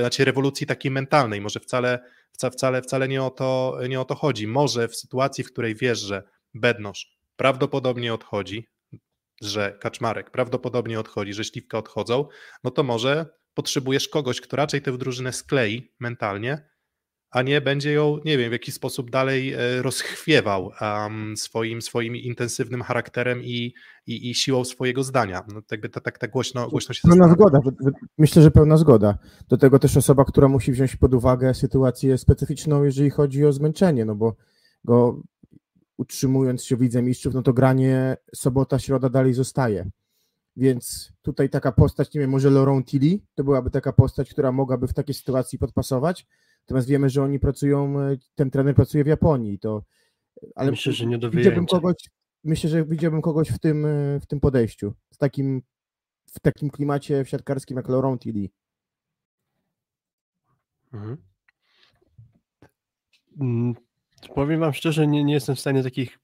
[0.00, 1.98] Znaczy rewolucji takiej mentalnej, może wcale,
[2.32, 4.46] wcale, wcale nie, o to, nie o to chodzi.
[4.46, 6.22] Może w sytuacji, w której wiesz, że
[6.54, 8.68] Bednosz prawdopodobnie odchodzi,
[9.42, 12.28] że Kaczmarek prawdopodobnie odchodzi, że Śliwka odchodzą,
[12.64, 16.68] no to może potrzebujesz kogoś, kto raczej tę drużynę sklei mentalnie,
[17.30, 22.16] a nie będzie ją, nie wiem, w jakiś sposób dalej e, rozchwiewał um, swoim, swoim
[22.16, 23.74] intensywnym charakterem i,
[24.06, 25.42] i, i siłą swojego zdania.
[25.54, 27.58] No, jakby tak, tak, tak głośno, głośno się Pełna zgoda,
[28.18, 29.18] myślę, że pełna zgoda.
[29.48, 34.04] Do tego też osoba, która musi wziąć pod uwagę sytuację specyficzną, jeżeli chodzi o zmęczenie,
[34.04, 34.36] no bo
[34.84, 35.22] go
[35.98, 39.90] utrzymując się widzem mistrzów, no to granie sobota, środa dalej zostaje.
[40.56, 44.88] Więc tutaj taka postać, nie wiem, może Laurent Tilly, to byłaby taka postać, która mogłaby
[44.88, 46.26] w takiej sytuacji podpasować.
[46.60, 47.94] Natomiast wiemy, że oni pracują,
[48.34, 49.58] ten trener pracuje w Japonii.
[49.58, 49.82] To,
[50.54, 51.94] ale myślę, że nie do widziałbym kogoś,
[52.44, 53.86] Myślę, że widziałbym kogoś w tym,
[54.20, 55.62] w tym podejściu, w takim,
[56.26, 58.48] w takim klimacie siatkarskim jak Laurent Tilly.
[60.92, 61.16] Mhm.
[64.34, 66.18] Powiem wam szczerze, nie, nie jestem w stanie takich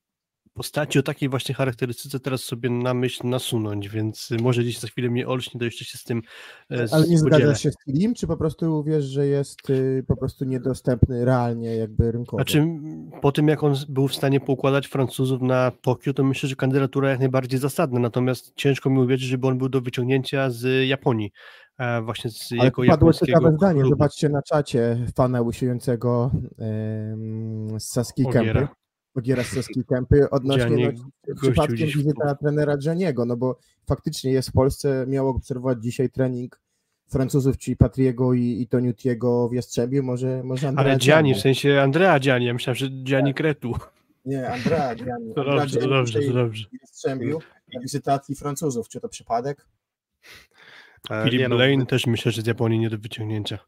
[0.54, 5.10] postaci o takiej właśnie charakterystyce teraz sobie na myśl nasunąć, więc może gdzieś za chwilę
[5.10, 6.22] mnie olśnie, to jeszcze się z tym
[6.70, 10.16] e, Ale nie zgadzasz się z Filim, czy po prostu wiesz, że jest y, po
[10.16, 12.42] prostu niedostępny realnie jakby rynkowo?
[12.42, 12.66] Znaczy,
[13.22, 17.10] po tym jak on był w stanie poukładać Francuzów na Tokio, to myślę, że kandydatura
[17.10, 21.32] jak najbardziej zasadna, natomiast ciężko mi uwierzyć, żeby on był do wyciągnięcia z Japonii.
[22.02, 23.88] Właśnie z Ale jego padło ciekawe zdanie, klubu.
[23.88, 26.30] zobaczcie na czacie fana łysiującego
[27.78, 28.24] z Saski.
[29.14, 30.92] Ogiera z Saski Kempy odnośnie
[31.28, 36.60] no, przypadkiem wizyta trenera Gianniego, no bo faktycznie jest w Polsce, miał obserwować dzisiaj trening
[37.08, 41.80] Francuzów, czyli Patriego i, i Toniutiego w Jastrzębiu, może, może Andrea Ale Gianni, w sensie
[41.80, 43.36] Andrea Gianni, ja myślałem, że Gianni tak.
[43.36, 43.74] Kretu.
[44.24, 45.34] Nie, Andrea Gianni.
[45.34, 46.68] To dobrze, to dobrze, to dobrze.
[46.68, 47.38] W Jastrzębiu
[47.74, 49.66] na wizytacji Francuzów, czy to przypadek?
[51.32, 53.58] Nie, no, Lane też myślę, że z Japonii nie do wyciągnięcia.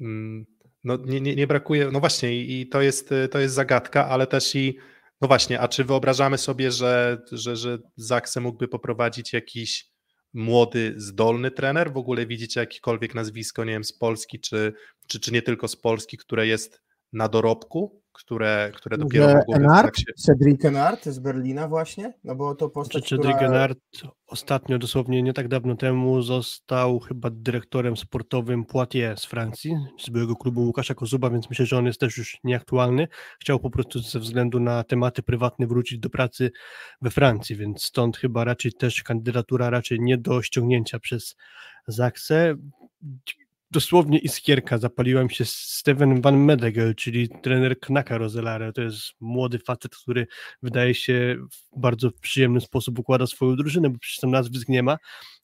[0.00, 0.46] Mm,
[0.84, 4.54] no nie, nie, nie brakuje, no właśnie i to jest, to jest zagadka, ale też
[4.54, 4.78] i
[5.20, 9.86] no właśnie, a czy wyobrażamy sobie, że, że, że Zakse mógłby poprowadzić jakiś
[10.32, 11.92] młody, zdolny trener?
[11.92, 14.72] W ogóle widzicie jakiekolwiek nazwisko, nie wiem, z Polski, czy,
[15.08, 19.86] czy, czy nie tylko z Polski, które jest na dorobku, które, które dopiero mogą Enart,
[19.86, 20.12] tak się...
[20.16, 23.48] Cedric Enart z Berlina właśnie, no bo to postać, Cedric która...
[23.48, 23.78] Enart
[24.26, 30.36] ostatnio, dosłownie nie tak dawno temu został chyba dyrektorem sportowym Poitiers z Francji, z byłego
[30.36, 33.08] klubu Łukasza Kozuba, więc myślę, że on jest też już nieaktualny.
[33.40, 36.50] Chciał po prostu ze względu na tematy prywatne wrócić do pracy
[37.02, 41.36] we Francji, więc stąd chyba raczej też kandydatura raczej nie do ściągnięcia przez
[41.86, 42.54] Zaksę
[43.70, 48.72] dosłownie iskierka zapaliła mi się Steven Van Medegel, czyli trener Knaka Rozelare.
[48.72, 50.26] To jest młody facet, który
[50.62, 54.98] wydaje się w bardzo przyjemny sposób układa swoją drużynę, bo przecież tam nazwisk nie ma,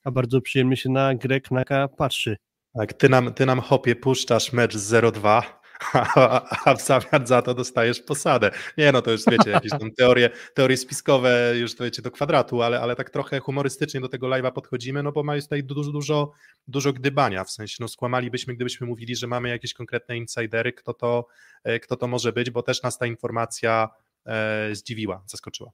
[0.05, 2.37] a bardzo przyjemnie się na grę Knaka patrzy.
[2.75, 5.43] Tak, ty nam, ty nam hopie puszczasz mecz 0-2,
[5.93, 8.51] a, a w zamian za to dostajesz posadę.
[8.79, 12.63] Nie no, to już wiecie, jakieś tam teorie, teorie spiskowe już to wiecie do kwadratu,
[12.63, 15.93] ale, ale tak trochę humorystycznie do tego live'a podchodzimy, no bo ma jest tutaj dużo,
[15.93, 16.33] dużo,
[16.69, 21.27] dużo gdybania, w sensie no skłamalibyśmy, gdybyśmy mówili, że mamy jakieś konkretne insidery, kto to,
[21.65, 23.89] e, kto to może być, bo też nas ta informacja
[24.27, 25.71] e, zdziwiła, zaskoczyła.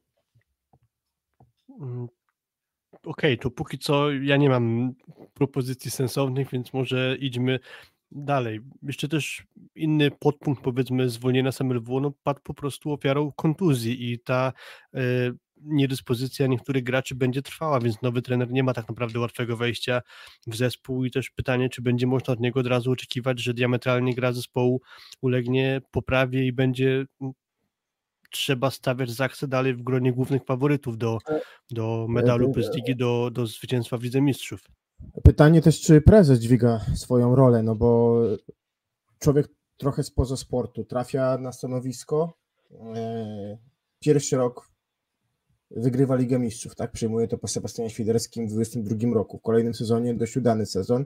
[1.81, 2.09] Mm,
[2.93, 4.93] okej, okay, to póki co ja nie mam
[5.35, 7.61] propozycji sensownych, więc może idźmy
[8.13, 8.61] dalej.
[8.83, 9.43] Jeszcze też
[9.75, 14.53] inny podpunkt, powiedzmy, zwolnienia SMLW, no padł po prostu ofiarą kontuzji i ta
[14.95, 15.01] y,
[15.63, 20.03] niedyspozycja niektórych graczy będzie trwała, więc nowy trener nie ma tak naprawdę łatwego wejścia
[20.47, 24.15] w zespół i też pytanie, czy będzie można od niego od razu oczekiwać, że diametralnie
[24.15, 24.81] gra zespołu
[25.21, 27.07] ulegnie poprawie i będzie
[28.31, 31.19] trzeba stawiać Zaksę dalej w gronie głównych faworytów do,
[31.71, 34.61] do medalu bez ligi, do, do zwycięstwa w Lidze Mistrzów.
[35.23, 38.23] Pytanie też, czy prezes dźwiga swoją rolę, no bo
[39.19, 42.33] człowiek trochę spoza sportu trafia na stanowisko.
[42.95, 43.59] E,
[44.01, 44.71] pierwszy rok
[45.71, 46.93] wygrywa Ligę Mistrzów, tak?
[46.93, 49.39] Przyjmuje to po Sebastianie Świderskim w 2022 roku.
[49.39, 51.05] W kolejnym sezonie dość udany sezon.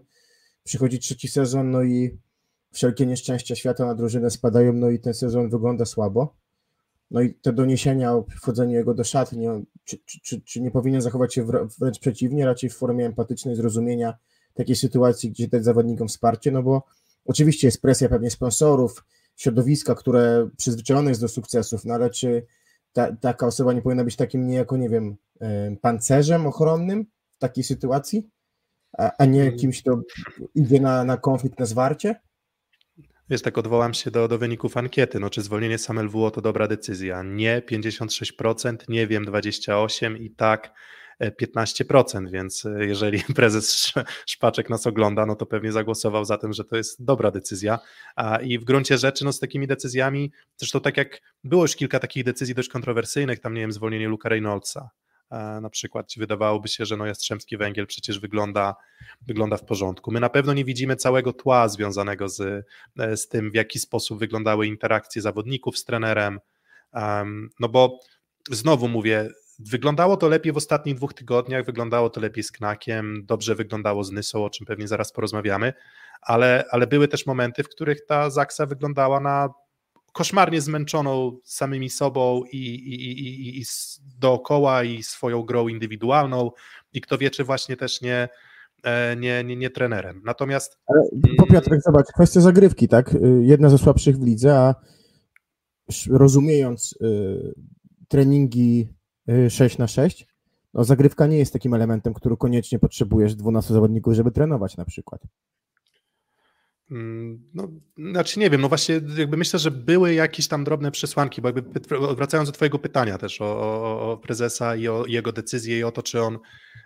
[0.65, 2.19] Przychodzi trzeci sezon, no i
[2.73, 6.37] wszelkie nieszczęścia świata na drużynę spadają, no i ten sezon wygląda słabo.
[7.11, 9.47] No i te doniesienia o wchodzeniu jego do szatni,
[9.85, 11.47] czy, czy, czy nie powinien zachować się
[11.81, 14.15] wręcz przeciwnie, raczej w formie empatycznej zrozumienia
[14.55, 16.83] takiej sytuacji, gdzie dać zawodnikom wsparcie, no bo
[17.25, 19.05] oczywiście jest presja pewnie sponsorów,
[19.37, 22.47] środowiska, które przyzwyczajone jest do sukcesów, no ale czy
[22.93, 25.17] ta, taka osoba nie powinna być takim niejako, nie wiem,
[25.81, 28.29] pancerzem ochronnym w takiej sytuacji,
[28.99, 29.57] a, a nie mm.
[29.57, 30.01] kimś, kto
[30.55, 32.21] idzie na, na konflikt, na zwarcie?
[33.31, 35.21] Wiesz, tak odwołam się do, do wyników ankiety.
[35.21, 37.23] No, czy zwolnienie SamLWO to dobra decyzja?
[37.23, 40.73] Nie 56%, nie wiem 28% i tak
[41.43, 43.93] 15%, e, więc e, jeżeli prezes
[44.27, 47.79] Szpaczek nas ogląda, no to pewnie zagłosował za tym, że to jest dobra decyzja.
[48.43, 52.25] I w gruncie rzeczy, no z takimi decyzjami, zresztą tak jak było już kilka takich
[52.25, 54.89] decyzji dość kontrowersyjnych, tam nie wiem, zwolnienie Luka Reynoldsa,
[55.61, 58.75] na przykład ci wydawałoby się, że no Jastrzębski Węgiel przecież wygląda,
[59.27, 60.11] wygląda w porządku.
[60.11, 62.67] My na pewno nie widzimy całego tła związanego z,
[62.99, 66.41] e, z tym, w jaki sposób wyglądały interakcje zawodników z trenerem,
[67.61, 67.99] no bo
[68.51, 73.55] znowu mówię, Wyglądało to lepiej w ostatnich dwóch tygodniach, wyglądało to lepiej z Knakiem, dobrze
[73.55, 75.73] wyglądało z Nysą, o czym pewnie zaraz porozmawiamy,
[76.23, 79.49] ale, ale były też momenty, w których ta Zaksa wyglądała na
[80.15, 83.65] koszmarnie zmęczoną samymi sobą i, i, i, i
[84.19, 86.51] dookoła i swoją grą indywidualną
[86.93, 88.29] i kto wie, czy właśnie też nie,
[88.83, 90.23] e, nie, nie, nie trenerem.
[90.25, 90.79] Natomiast...
[90.87, 91.01] Ale,
[91.37, 93.15] po Piotrek, zobacz, kwestia zagrywki, tak?
[93.15, 94.75] Y, jedna ze słabszych w lidze, a
[96.11, 97.55] rozumiejąc y,
[98.09, 98.89] treningi
[99.49, 100.27] 6 y, na 6
[100.75, 105.23] no zagrywka nie jest takim elementem, który koniecznie potrzebujesz 12 zawodników, żeby trenować na przykład.
[106.95, 107.69] Mm, no,
[108.11, 111.81] znaczy nie wiem, no właśnie jakby myślę, że były jakieś tam drobne przesłanki, bo jakby
[112.17, 115.93] wracając do twojego pytania też o, o, o prezesa i o jego decyzję i o
[115.93, 116.39] to, czy on,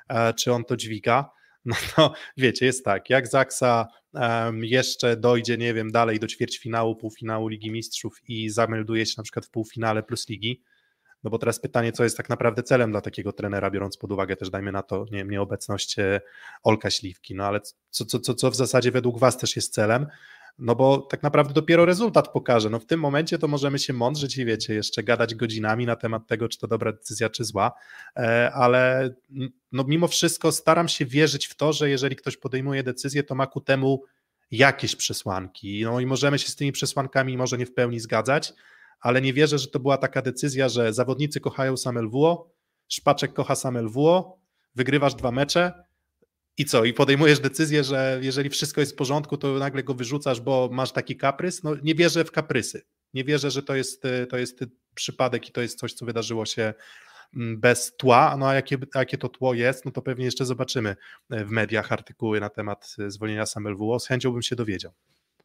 [0.09, 1.31] e, czy on to dźwiga,
[1.64, 3.87] no to wiecie, jest tak, jak Zaksa
[4.62, 9.47] jeszcze dojdzie, nie wiem, dalej do ćwierćfinału, półfinału Ligi Mistrzów i zamelduje się na przykład
[9.47, 10.62] w półfinale plus ligi,
[11.24, 14.37] no bo teraz pytanie, co jest tak naprawdę celem dla takiego trenera, biorąc pod uwagę
[14.37, 16.20] też, dajmy na to, nie, nieobecność e,
[16.62, 20.07] Olka Śliwki, no ale co, co, co, co w zasadzie według Was też jest celem?
[20.59, 22.70] No bo tak naprawdę dopiero rezultat pokaże.
[22.70, 26.26] No w tym momencie to możemy się mądrzyć i wiecie, jeszcze gadać godzinami na temat
[26.26, 27.72] tego, czy to dobra decyzja, czy zła,
[28.16, 29.11] e, ale
[29.72, 33.46] no mimo wszystko staram się wierzyć w to, że jeżeli ktoś podejmuje decyzję, to ma
[33.46, 34.02] ku temu
[34.50, 35.83] jakieś przesłanki.
[35.85, 38.52] No i możemy się z tymi przesłankami może nie w pełni zgadzać,
[39.00, 42.58] ale nie wierzę, że to była taka decyzja, że zawodnicy kochają sam LWO,
[42.88, 44.38] Szpaczek kocha sam LWO,
[44.74, 45.72] wygrywasz dwa mecze
[46.58, 46.84] i co?
[46.84, 50.92] I podejmujesz decyzję, że jeżeli wszystko jest w porządku, to nagle go wyrzucasz, bo masz
[50.92, 51.62] taki kaprys?
[51.62, 52.82] No nie wierzę w kaprysy.
[53.14, 56.74] Nie wierzę, że to jest, to jest przypadek i to jest coś, co wydarzyło się
[57.37, 60.96] mm, bez tła, no a jakie, jakie to tło jest, no to pewnie jeszcze zobaczymy
[61.30, 64.00] w mediach artykuły na temat zwolnienia sam LWO.
[64.00, 64.92] Z chęcią bym się dowiedział.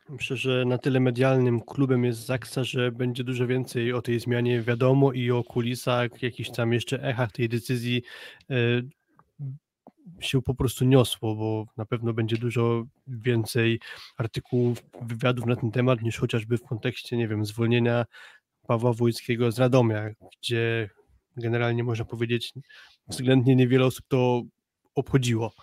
[0.09, 4.61] Myślę, że na tyle medialnym klubem jest Zaksa, że będzie dużo więcej o tej zmianie
[4.61, 8.03] wiadomo i o kulisach, jakichś tam jeszcze echach tej decyzji
[8.49, 8.55] e,
[10.19, 13.79] się po prostu niosło, bo na pewno będzie dużo więcej
[14.17, 18.05] artykułów, wywiadów na ten temat niż chociażby w kontekście, nie wiem, zwolnienia
[18.67, 20.09] Pawła Wójckiego z Radomia,
[20.41, 20.89] gdzie
[21.37, 22.53] generalnie można powiedzieć
[23.07, 24.41] względnie niewiele osób to
[24.95, 25.53] obchodziło.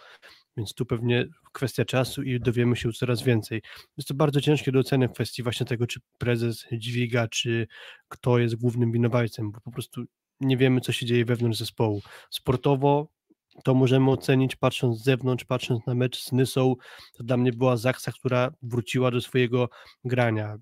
[0.57, 3.63] Więc tu pewnie kwestia czasu i dowiemy się coraz więcej.
[3.97, 7.67] Jest to bardzo ciężkie do oceny w kwestii właśnie tego, czy prezes dźwiga, czy
[8.09, 10.05] kto jest głównym winowajcą, bo po prostu
[10.41, 12.03] nie wiemy, co się dzieje wewnątrz zespołu.
[12.31, 13.09] Sportowo
[13.65, 16.75] to możemy ocenić patrząc z zewnątrz, patrząc na mecz z Nysą.
[17.15, 19.69] To dla mnie była Zaksa, która wróciła do swojego
[20.05, 20.57] grania.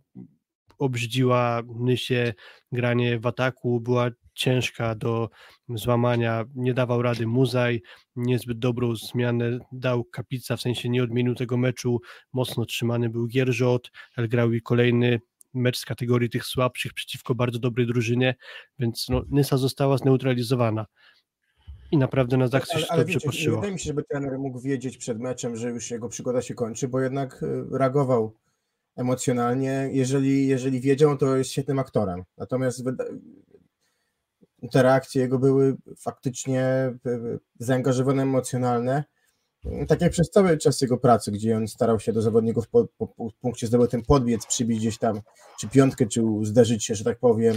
[0.78, 2.34] Obrzydziła Nysie
[2.72, 5.28] granie w ataku, była ciężka do
[5.68, 7.82] złamania, nie dawał rady Muzaj,
[8.16, 12.00] niezbyt dobrą zmianę dał Kapica, w sensie nie odmienił tego meczu,
[12.32, 15.20] mocno trzymany był Gierżot, ale grał i kolejny
[15.54, 18.34] mecz z kategorii tych słabszych przeciwko bardzo dobrej drużynie,
[18.78, 20.86] więc no, Nysa została zneutralizowana.
[21.90, 24.96] I naprawdę na Zachce się ale, to wiecie, wydaje mi się, żeby trener mógł wiedzieć
[24.96, 28.34] przed meczem, że już jego przygoda się kończy, bo jednak y, reagował
[28.96, 29.88] emocjonalnie.
[29.92, 32.24] Jeżeli, jeżeli wiedział, to jest świetnym aktorem.
[32.36, 32.84] Natomiast
[34.62, 39.04] wyda- te reakcje jego były faktycznie y, y, zaangażowane, emocjonalne.
[39.88, 43.06] Tak jak przez cały czas jego pracy, gdzie on starał się do zawodników po, po,
[43.06, 45.20] po punkcie zdobytym podbiec, przybić gdzieś tam,
[45.60, 47.56] czy piątkę, czy zderzyć się, że tak powiem,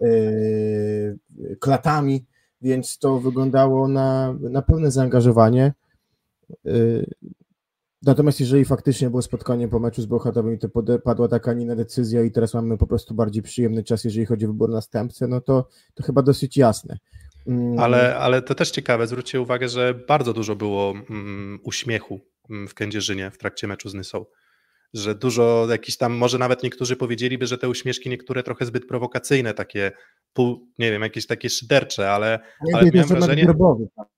[0.00, 1.18] yy,
[1.60, 2.26] klatami,
[2.62, 5.72] więc to wyglądało na, na pełne zaangażowanie.
[6.64, 7.06] Yy,
[8.02, 11.76] Natomiast jeżeli faktycznie było spotkanie po meczu z Bełchatowymi, to pode- padła taka, nie inna
[11.76, 15.40] decyzja i teraz mamy po prostu bardziej przyjemny czas, jeżeli chodzi o wybór następcy, no
[15.40, 16.98] to, to chyba dosyć jasne.
[17.46, 22.68] Mm, Ale, ale to też ciekawe, zwróćcie uwagę, że bardzo dużo było mm, uśmiechu mm,
[22.68, 24.24] w Kędzierzynie w trakcie meczu z Nysą.
[24.94, 29.54] Że dużo jakiś tam, może nawet niektórzy powiedzieliby, że te uśmieszki niektóre trochę zbyt prowokacyjne,
[29.54, 29.92] takie
[30.32, 33.88] pół, nie wiem, jakieś takie szydercze, ale, nie ale wiem, miałem to wrażenie, grobowy.
[33.96, 34.08] tak,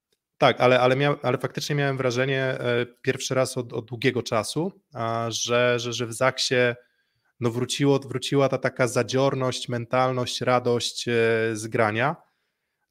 [0.42, 4.72] ale, ale, miał, ale faktycznie miałem wrażenie e, pierwszy raz od, od długiego czasu,
[5.28, 6.54] że, że, że w Zaksie
[7.40, 11.12] no wróciło, wróciła ta taka zadziorność, mentalność, radość e,
[11.52, 12.16] z grania.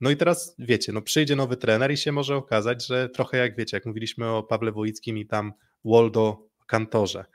[0.01, 3.55] No i teraz wiecie, no przyjdzie nowy trener i się może okazać, że trochę jak
[3.55, 5.53] wiecie, jak mówiliśmy o Pawle Wojickim i tam
[5.85, 7.25] Waldo Kantorze,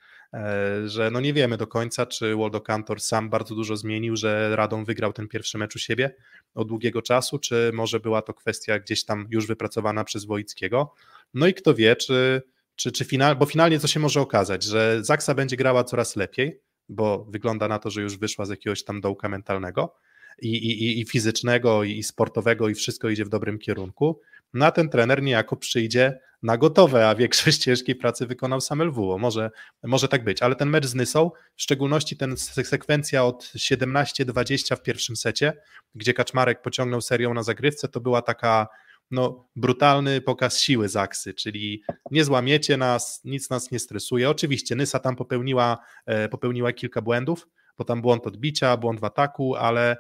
[0.87, 4.85] że no nie wiemy do końca, czy Waldo Kantor sam bardzo dużo zmienił, że Radom
[4.85, 6.14] wygrał ten pierwszy mecz u siebie
[6.55, 10.92] od długiego czasu, czy może była to kwestia gdzieś tam już wypracowana przez Wojickiego.
[11.35, 12.42] No i kto wie, czy,
[12.77, 16.61] czy, czy final, bo finalnie co się może okazać, że Zaksa będzie grała coraz lepiej,
[16.88, 19.94] bo wygląda na to, że już wyszła z jakiegoś tam dołka mentalnego
[20.42, 24.20] i, i, i fizycznego, i sportowego, i wszystko idzie w dobrym kierunku.
[24.55, 29.18] No a ten trener niejako przyjdzie na gotowe, a większość ciężkiej pracy wykonał sam LWO.
[29.18, 29.51] Może,
[29.85, 34.83] może tak być, ale ten mecz z Nysą, w szczególności ten sekwencja od 17-20 w
[34.83, 35.53] pierwszym secie,
[35.94, 38.68] gdzie Kaczmarek pociągnął serią na zagrywce, to była taka
[39.11, 44.31] no, brutalny pokaz siły Zaksy, czyli nie złamiecie nas, nic nas nie stresuje.
[44.31, 49.57] Oczywiście Nysa tam popełniła, e, popełniła kilka błędów, bo tam błąd odbicia, błąd w ataku,
[49.57, 49.96] ale,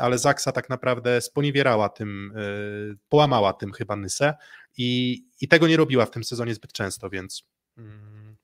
[0.00, 2.40] ale Zaksa tak naprawdę sponiewierała tym, e,
[3.08, 4.34] połamała tym chyba Nysę
[4.78, 7.42] i, i tego nie robiła w tym sezonie zbyt często, więc
[7.78, 8.36] mm,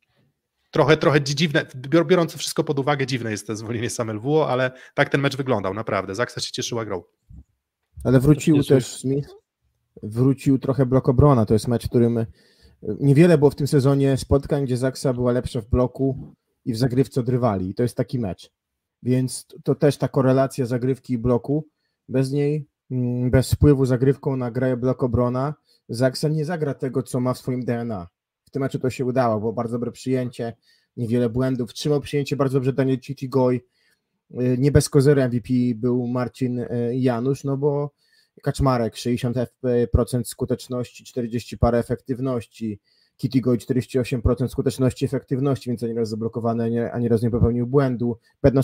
[0.70, 4.70] trochę, trochę dziwne, bior- biorąc wszystko pod uwagę, dziwne jest to zwolnienie sam LWO, ale
[4.94, 6.14] tak ten mecz wyglądał, naprawdę.
[6.14, 7.02] Zaksa się cieszyła grą.
[8.04, 9.28] Ale wrócił też Smith,
[10.02, 11.46] wrócił trochę blok obrona.
[11.46, 12.26] To jest mecz, w którym y,
[12.82, 17.20] niewiele było w tym sezonie spotkań, gdzie Zaksa była lepsza w bloku i w zagrywce
[17.20, 17.70] od rywali.
[17.70, 18.50] I to jest taki mecz.
[19.02, 21.66] Więc to- też ta korelacja zagrywki i bloku.
[22.08, 25.54] Bez niej, mm, bez wpływu zagrywką na grę blok obrona,
[25.88, 28.08] Zaksa nie zagra tego, co ma w swoim DNA.
[28.44, 30.52] W tym meczu to się udało, było bardzo dobre przyjęcie,
[30.96, 31.74] niewiele błędów.
[31.74, 33.64] Trzymał przyjęcie bardzo dobrze Daniel Citigoj.
[34.40, 37.90] Y, Nie bez kozery MVP był Marcin y, Janusz, no bo
[38.42, 42.80] Kaczmarek 60% skuteczności, 40 parę efektywności,
[43.18, 48.18] Kittigoj 48% skuteczności efektywności, więc ani raz zablokowany, ani, raz nie popełnił błędu.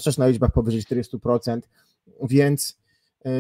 [0.05, 1.61] Też na liczbach powyżej 40%,
[2.23, 2.79] więc
[3.25, 3.33] yy,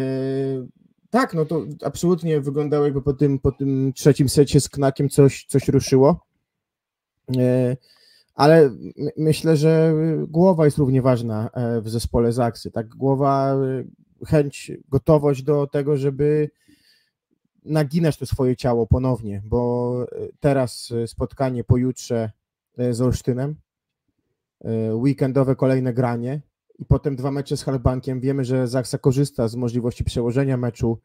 [1.10, 5.46] tak, no to absolutnie wyglądało jakby po tym, po tym trzecim secie z Knakiem coś,
[5.48, 6.26] coś ruszyło.
[7.28, 7.76] Yy,
[8.34, 9.94] ale my- myślę, że
[10.28, 12.70] głowa jest równie ważna e, w zespole Zaksy.
[12.70, 13.56] Tak, głowa,
[14.26, 16.50] chęć, gotowość do tego, żeby
[17.64, 22.30] naginać to swoje ciało ponownie, bo e, teraz e, spotkanie pojutrze
[22.78, 23.56] e, z Olsztynem,
[24.92, 26.40] weekendowe kolejne granie
[26.78, 28.20] i potem dwa mecze z Halbankiem.
[28.20, 30.98] Wiemy, że Zaksa korzysta z możliwości przełożenia meczu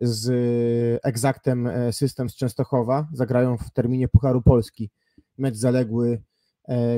[0.00, 3.08] z Exactem System z Częstochowa.
[3.12, 4.90] Zagrają w terminie Pucharu Polski.
[5.38, 6.22] Mecz zaległy,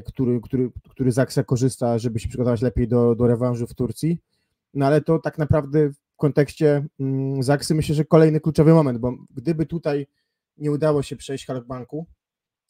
[0.04, 4.18] który, który, który Zaksa korzysta, żeby się przygotować lepiej do, do rewanżu w Turcji.
[4.74, 5.90] No ale to tak naprawdę
[6.24, 10.07] kontekście mm, Zaksy myślę, że kolejny kluczowy moment, bo gdyby tutaj
[10.57, 12.07] nie udało się przejść Halkbanku,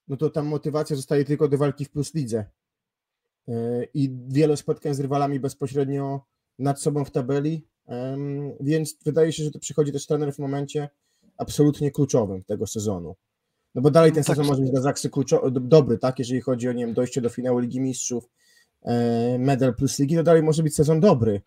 [0.08, 2.44] no to tam motywacja zostaje tylko do walki w Plus Lidze.
[3.48, 6.24] Yy, I wiele spotkań z rywalami bezpośrednio
[6.58, 7.66] nad sobą w tabeli,
[8.60, 10.88] więc wydaje się, że to przychodzi też trener w momencie
[11.36, 13.14] absolutnie kluczowym tego sezonu.
[13.74, 14.36] No bo dalej ten No tak.
[14.36, 16.18] sezon może być dla Zaksy kluczo- do- dobry, tak?
[16.18, 18.28] Jeżeli chodzi o nie wiem, dojście do finału Ligi Mistrzów,
[18.82, 21.42] e, medal plus ligi, to dalej może być sezon dobry.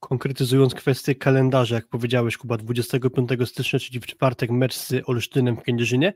[0.00, 5.62] Konkretyzując kwestię kalendarza, jak powiedziałeś, Kuba, 25 stycznia, czyli w czwartek mecz z Olsztynem w
[5.62, 6.12] Kędzierzynie,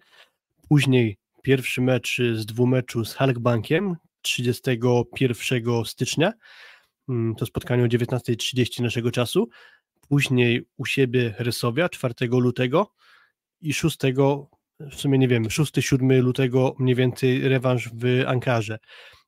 [0.69, 6.33] później pierwszy mecz z dwumeczu z Halkbankiem 31 stycznia,
[7.09, 9.49] Mm, to spotkanie o 19.30 naszego czasu,
[10.09, 12.95] później u siebie Rysowia 4 lutego
[13.61, 13.99] i 6,
[14.81, 18.79] w sumie nie wiem, 6-7 lutego mniej więcej rewanż w Ankarze.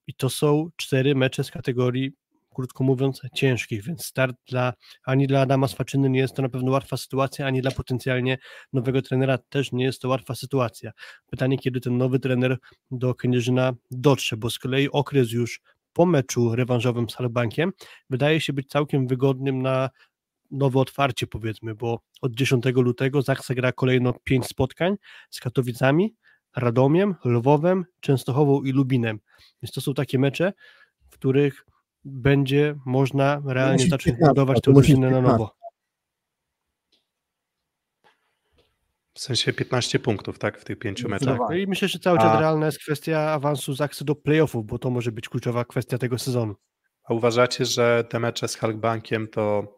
[0.07, 2.13] I to są cztery mecze z kategorii
[2.55, 4.73] krótko mówiąc, ciężkich, więc start dla,
[5.05, 8.39] ani dla Adama Swaczyny nie jest to na pewno łatwa sytuacja, ani dla potencjalnie
[8.73, 10.93] nowego trenera też nie jest to łatwa sytuacja.
[11.31, 12.59] Pytanie, kiedy ten nowy trener
[12.91, 15.61] do Kędzierzyna dotrze, bo z kolei okres już
[15.93, 17.73] po meczu rewanżowym z Halbankiem
[18.11, 19.91] wydaje się być całkiem wygodnym na
[20.51, 24.97] nowe otwarcie powiedzmy, bo od 10 lutego Zaksa gra kolejno 5 spotkań
[25.31, 26.15] z Katowicami,
[26.57, 29.21] Radomiem, Lwowem, Częstochową i Lubinem.
[29.63, 30.53] Więc to są takie mecze,
[31.11, 31.65] w których
[32.05, 35.33] będzie można realnie musi zacząć 15, budować tę drużynę na 15.
[35.33, 35.55] nowo.
[39.15, 41.39] W sensie 15 punktów, tak, w tych pięciu meczach.
[41.39, 44.79] No i myślę, że cały czas A- realna jest kwestia awansu Zaksy do playoffów, bo
[44.79, 46.55] to może być kluczowa kwestia tego sezonu.
[47.05, 49.77] A uważacie, że te mecze z Halkbankiem to,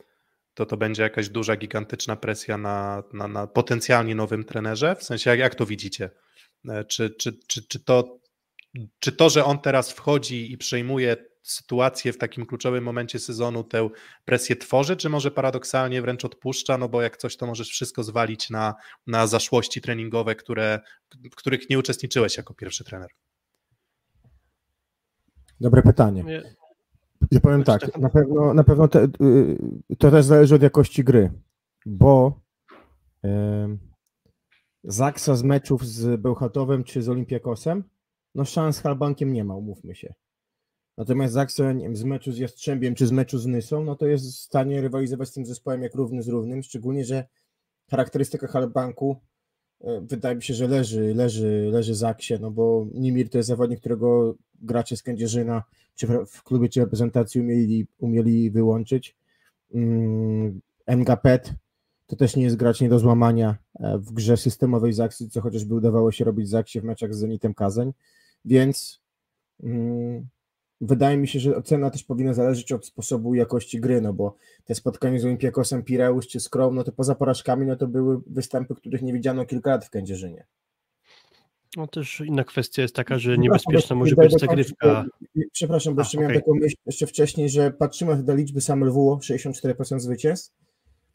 [0.55, 4.97] to to będzie jakaś duża, gigantyczna presja na, na, na potencjalnie nowym trenerze?
[4.97, 6.11] W sensie, jak, jak to widzicie?
[6.69, 8.19] E, Czy, czy, czy, czy, to,
[8.99, 11.17] czy to, że on teraz wchodzi i przejmuje
[11.47, 13.89] sytuację w takim kluczowym momencie sezonu, tę
[14.25, 18.51] presję tworzy, czy może paradoksalnie wręcz odpuszcza, no bo jak coś, to możesz wszystko zwalić
[18.51, 18.75] na,
[19.07, 20.81] na zaszłości treningowe, które,
[21.33, 23.11] w których nie uczestniczyłeś jako pierwszy trener?
[25.61, 26.23] Dobre pytanie.
[26.23, 26.43] Nie,
[27.31, 31.05] Ja powiem Znaczy tak, na pewno, na pewno te, y, to też zależy od jakości
[31.05, 31.33] gry,
[31.87, 32.41] bo
[34.85, 37.85] Zaksa z meczów z Bełchatowem czy z Olimpiakosem,
[38.35, 40.15] no szans z Halbankiem nie ma, umówmy się.
[40.97, 44.37] Natomiast wiem, z meczu z Jastrzębiem czy z meczu z Nysą, no to jest w
[44.37, 47.25] stanie rywalizować z tym zespołem jak równy z równym, szczególnie, że
[47.91, 49.17] charakterystyka Halbanku
[49.81, 53.81] e, wydaje mi się, że leży, leży, leży Zaksie, no bo Nimir to jest zawodnik,
[53.81, 55.63] którego gracze z Kędzierzyna
[55.95, 59.17] czy w- klubie, czy reprezentacji umieli, umieli wyłączyć.
[59.75, 61.53] Mm, Ngapet
[62.07, 65.75] to też nie jest gracz nie do złamania e, w grze systemowej Zaksy, co chociażby
[65.75, 67.93] udawało się robić Zaksie w meczach z Zenitem Kazań,
[68.45, 69.01] więc
[69.63, 70.27] mm,
[70.81, 74.37] wydaje mi się, że ocena też powinna zależeć od sposobu i jakości gry, no bo
[74.65, 78.75] te spotkania z Olimpiakosem Pireusz czy Skrom, no to poza porażkami, no to były występy,
[78.75, 80.47] których nie widziano kilka lat w Kędzierzynie.
[81.77, 85.05] no też inna kwestia jest taka, że niebezpieczna może być dokończyć, zagrywka.
[85.53, 88.87] Przepraszam, bo A, jeszcze miałem taką myśl jeszcze wcześniej, że patrzymy na te liczby same
[88.87, 90.55] LWO, 64% zwycięstw,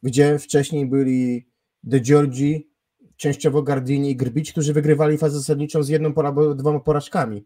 [0.03, 1.47] gdzie wcześniej byli
[1.83, 2.71] De Giorgi,
[3.17, 7.45] częściowo Gardini i Grbić, którzy wygrywali fazę zasadniczą z jedną albo dwoma porażkami.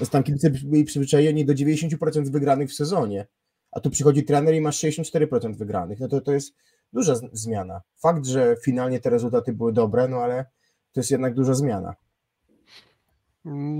[0.00, 3.26] Więc tam kibice byli przyzwyczajeni do 90% wygranych w sezonie,
[3.72, 6.00] a tu przychodzi trener i masz 64% wygranych.
[6.00, 6.54] No to, to jest
[6.92, 7.80] duża z- zmiana.
[8.02, 10.44] Fakt, że finalnie te rezultaty były dobre, no ale
[10.92, 11.94] to jest jednak duża zmiana.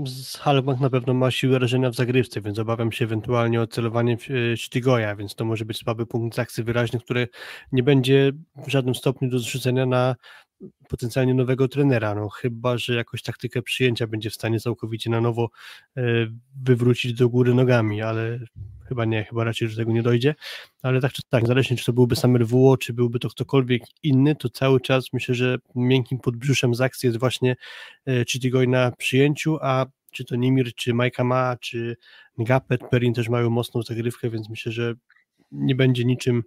[0.07, 4.17] Z Halbank na pewno ma siłę rażenia w zagrywce, więc obawiam się ewentualnie o celowanie
[4.55, 7.27] Sztygoja, więc to może być słaby punkt Zaksy wyraźny, który
[7.71, 8.31] nie będzie
[8.67, 10.15] w żadnym stopniu do zrzucenia na
[10.89, 15.49] potencjalnie nowego trenera, no chyba, że jakoś taktykę przyjęcia będzie w stanie całkowicie na nowo
[15.97, 16.01] e,
[16.63, 18.39] wywrócić do góry nogami, ale
[18.87, 20.35] chyba nie, chyba raczej do tego nie dojdzie,
[20.81, 24.35] ale tak czy tak, zależnie czy to byłby sam RWO, czy byłby to ktokolwiek inny,
[24.35, 27.55] to cały czas myślę, że miękkim podbrzuszem Zaksy jest właśnie
[28.07, 31.97] e, Chitigoj na przyjęciu, a czy to Nimir, czy Majka Ma, czy
[32.37, 34.93] Ngapet, Perin też mają mocną zagrywkę, więc myślę, że
[35.51, 36.43] nie będzie niczym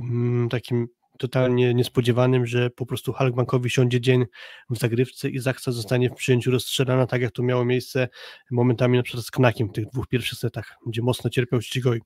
[0.00, 0.88] mm, takim
[1.18, 4.24] totalnie niespodziewanym, że po prostu Halkbankowi siądzie dzień
[4.70, 8.08] w zagrywce i Zaksa zostanie w przyjęciu rozstrzelana, tak jak to miało miejsce
[8.50, 12.00] momentami na przykład z Knakiem w tych dwóch pierwszych setach, gdzie mocno cierpiał Chitigoj.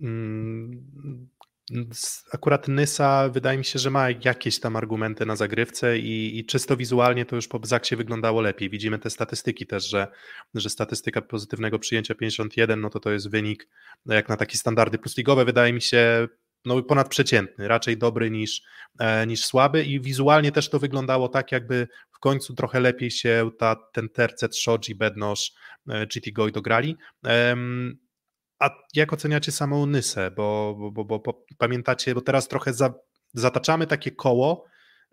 [0.00, 1.28] Mm,
[1.90, 6.44] s- Akurat Nysa wydaje mi się, że ma jakieś tam argumenty na zagrywce i, i
[6.46, 8.70] czysto wizualnie to już po Zaksie wyglądało lepiej.
[8.70, 10.06] Widzimy te statystyki też, że,
[10.54, 13.68] że statystyka pozytywnego przyjęcia 51, no to to jest wynik
[14.06, 16.28] no jak na takie standardy plusligowe wydaje mi się
[16.64, 18.62] no ponadprzeciętny, raczej dobry niż,
[18.98, 23.50] e, niż słaby i wizualnie też to wyglądało tak, jakby w końcu trochę lepiej się
[23.58, 25.52] ta, ten tercet Shoji, Bednosz,
[25.88, 26.96] e, GT Goi dograli.
[28.58, 30.30] A jak oceniacie samą Nysę?
[30.30, 32.94] Bo, bo, bo, bo, pamiętacie, bo teraz trochę za,
[33.32, 34.64] zataczamy takie koło,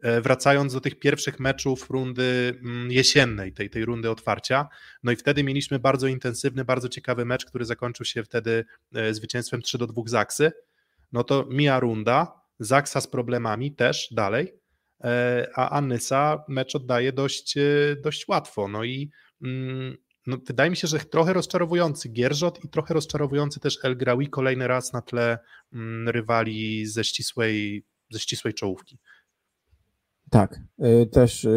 [0.02, 4.68] e, wracając do tych pierwszych meczów rundy mm, jesiennej, tej, tej rundy otwarcia.
[5.04, 8.66] No i wtedy mieliśmy bardzo intensywny, bardzo ciekawy mecz, który zakończył się wtedy
[9.12, 10.52] zwycięstwem 3 do 2 Zaksy.
[11.12, 14.54] No to mija runda, Zaksa z problemami też dalej.
[15.56, 17.56] a Anysa mecz oddaje dość,
[18.04, 18.68] dość łatwo.
[18.68, 19.12] No i
[19.44, 19.98] mm,
[20.28, 24.68] no, wydaje mi się, że trochę rozczarowujący Gierżot i trochę rozczarowujący też El Grawi kolejny
[24.68, 25.40] raz na tle
[25.74, 28.98] mm, rywali ze ścisłej, ze ścisłej czołówki.
[30.30, 30.60] Tak,
[31.04, 31.48] y, też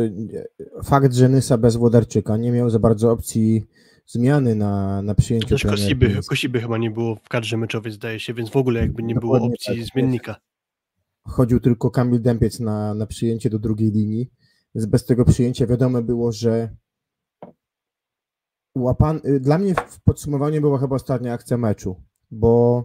[0.84, 3.64] fakt, że Nysa bez Włodarczyka nie miał za bardzo opcji
[4.06, 5.48] zmiany na, na przyjęciu.
[5.48, 9.02] Też Kosiby, Kosiby chyba nie było w kadrze meczowej, zdaje się, więc w ogóle jakby
[9.02, 9.92] nie Dokładnie było opcji tak.
[9.92, 10.36] zmiennika.
[11.26, 14.30] Chodził tylko Kamil Dępiec na, na przyjęcie do drugiej linii,
[14.74, 16.76] więc bez tego przyjęcia wiadomo było, że
[18.74, 19.20] łapan...
[19.24, 21.96] Y, dla mnie w podsumowaniu była chyba ostatnia akcja meczu,
[22.30, 22.84] bo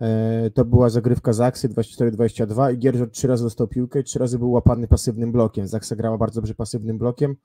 [0.00, 4.38] e, to była zagrywka Zaksy 24-22 i Gierżot trzy razy dostał piłkę i trzy razy
[4.38, 5.66] był łapany pasywnym blokiem.
[5.66, 7.36] Zaksa grała bardzo dobrze pasywnym blokiem,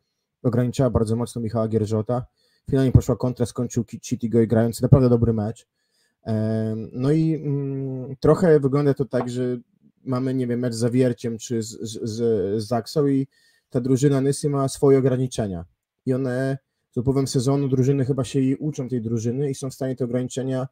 [0.43, 2.25] ograniczała bardzo mocno Michała Gierżota.
[2.69, 5.67] Finalnie poszła kontra, skończył Chitigo i grający naprawdę dobry mecz.
[6.25, 9.57] E, no i mm, trochę wygląda to tak, że
[10.03, 11.69] mamy, nie wiem, mecz z Zawierciem czy z,
[12.03, 13.27] z, Zaksą i
[13.69, 15.65] ta drużyna Nysy ma swoje ograniczenia
[16.05, 16.57] i one
[16.91, 20.05] z upływem sezonu drużyny chyba się jej uczą tej drużyny i są w stanie te
[20.05, 20.67] ograniczenia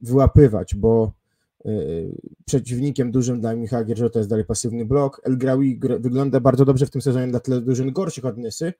[0.00, 1.12] wyłapywać, bo
[1.64, 5.20] yy, przeciwnikiem dużym dla Michała Gierżota jest dalej pasywny blok.
[5.24, 8.72] El Grawi wygląda bardzo dobrze w tym sezonie na tle drużyn gorszych od Nysy,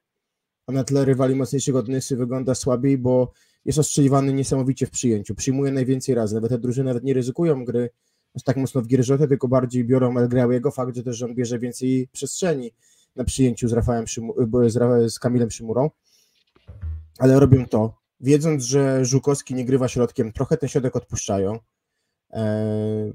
[0.66, 3.32] a na tle rywali mocniejszych od Nysy wygląda słabiej, bo
[3.64, 5.34] jest ostrzeliwany niesamowicie w przyjęciu.
[5.34, 6.34] Przyjmuje najwięcej razy.
[6.34, 7.90] Nawet te drużyny nawet nie ryzykują gry
[8.44, 10.70] tak mocno w Gierżotę, tylko bardziej biorą El Grawiego.
[10.70, 12.72] Fakt, że też on bierze więcej przestrzeni
[13.16, 14.34] na przyjęciu z Rafałem Szymu,
[15.08, 15.90] z, Kamilem Szymurą
[17.18, 21.58] ale robią to, wiedząc, że Żukowski nie grywa środkiem, trochę ten środek odpuszczają.
[22.32, 23.12] E,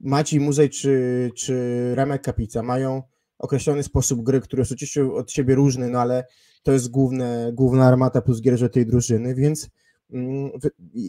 [0.00, 1.54] Maciej Muzej czy, czy
[1.94, 3.02] Remek Kapica mają
[3.38, 6.24] określony sposób gry, który jest oczywiście od siebie różny, no ale
[6.62, 9.68] to jest główne, główna armata plus gierże tej drużyny, więc
[10.12, 10.50] mm,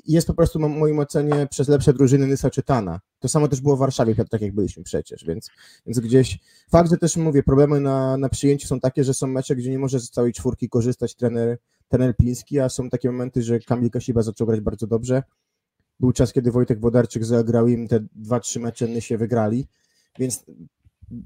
[0.05, 2.99] jest po prostu moim ocenie przez lepsze drużyny Nysa czytana.
[3.19, 5.49] To samo też było w Warszawie, tak jak byliśmy przecież, więc,
[5.85, 6.39] więc gdzieś
[6.71, 9.79] fakt, że też mówię, problemy na, na przyjęciu są takie, że są mecze, gdzie nie
[9.79, 14.21] może z całej czwórki korzystać trener ten Pliński, a są takie momenty, że Kamil Kasiba
[14.21, 15.23] zaczął grać bardzo dobrze.
[15.99, 19.67] Był czas, kiedy Wojtek Wodarczyk zagrał im te dwa, trzy mecze się wygrali,
[20.19, 20.45] więc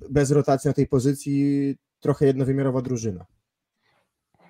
[0.10, 3.26] bez rotacji na tej pozycji trochę jednowymiarowa drużyna.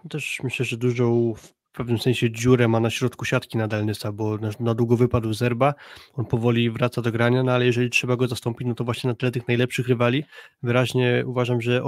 [0.10, 4.38] Też myślę, że dużą w pewnym sensie dziurę ma na środku siatki nadal Nysa, bo
[4.38, 5.74] na, na, długo wypadł Zerba,
[6.14, 9.16] on powoli wraca do grania, no ale jeżeli trzeba go zastąpić, no to właśnie na
[9.16, 10.24] tle tych najlepszych rywali
[10.64, 11.82] wyraźnie uważam, że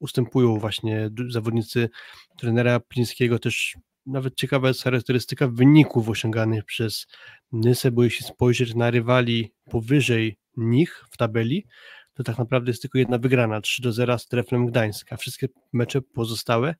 [0.00, 1.90] ustępują właśnie zawodnicy
[2.38, 7.06] trenera Plińskiego, też nawet ciekawa jest charakterystyka wyników osiąganych przez
[7.52, 11.66] Nysę, bo jeśli spojrzeć na rywali powyżej nich w tabeli,
[12.18, 15.16] to tak naprawdę jest tylko jedna wygrana, 3 do 0 z Treflem Gdańska.
[15.16, 16.74] Wszystkie mecze pozostałe,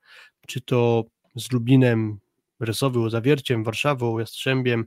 [0.47, 1.05] czy to
[1.37, 2.19] z Lublinem,
[2.61, 4.85] Rysowy, Zawierciem, Warszawą, Jastrzębiem,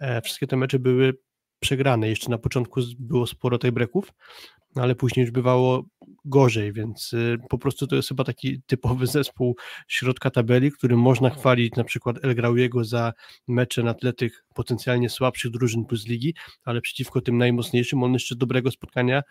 [0.00, 1.14] e, wszystkie te mecze były
[1.60, 2.08] przegrane.
[2.08, 4.12] Jeszcze na początku było sporo tej breków,
[4.74, 5.84] ale później już bywało
[6.24, 9.56] gorzej, więc y, po prostu to jest chyba taki typowy zespół
[9.88, 13.12] środka tabeli, który można chwalić na przykład El Grauiego za
[13.48, 16.34] mecze na tle tych potencjalnie słabszych drużyn plus ligi,
[16.64, 19.22] ale przeciwko tym najmocniejszym on jeszcze dobrego spotkania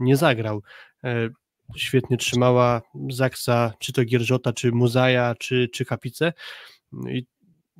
[0.00, 0.62] nie zagrał.
[1.04, 1.28] E,
[1.76, 6.32] świetnie trzymała Zaksa, czy to Gierżota, czy Muzaja, czy, czy Kapice
[7.08, 7.26] i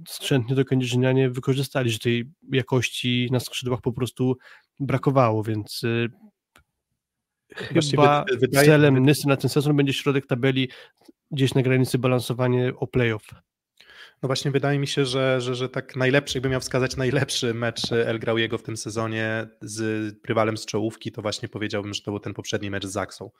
[0.08, 4.36] skrzętnie to kędzierzynianie wykorzystali, że tej jakości na skrzydłach po prostu
[4.80, 6.08] brakowało, więc y,
[7.56, 10.68] chyba celem Nysy na ten sezon będzie środek tabeli
[11.30, 13.24] gdzieś na granicy balansowanie o playoff.
[14.22, 17.92] No właśnie wydaje mi się, że, że, że tak najlepszy, jakbym miał wskazać najlepszy mecz
[17.92, 22.20] El Grauiego w tym sezonie z rywalem z czołówki, to właśnie powiedziałbym, że to był
[22.20, 23.30] ten poprzedni mecz z Zaksą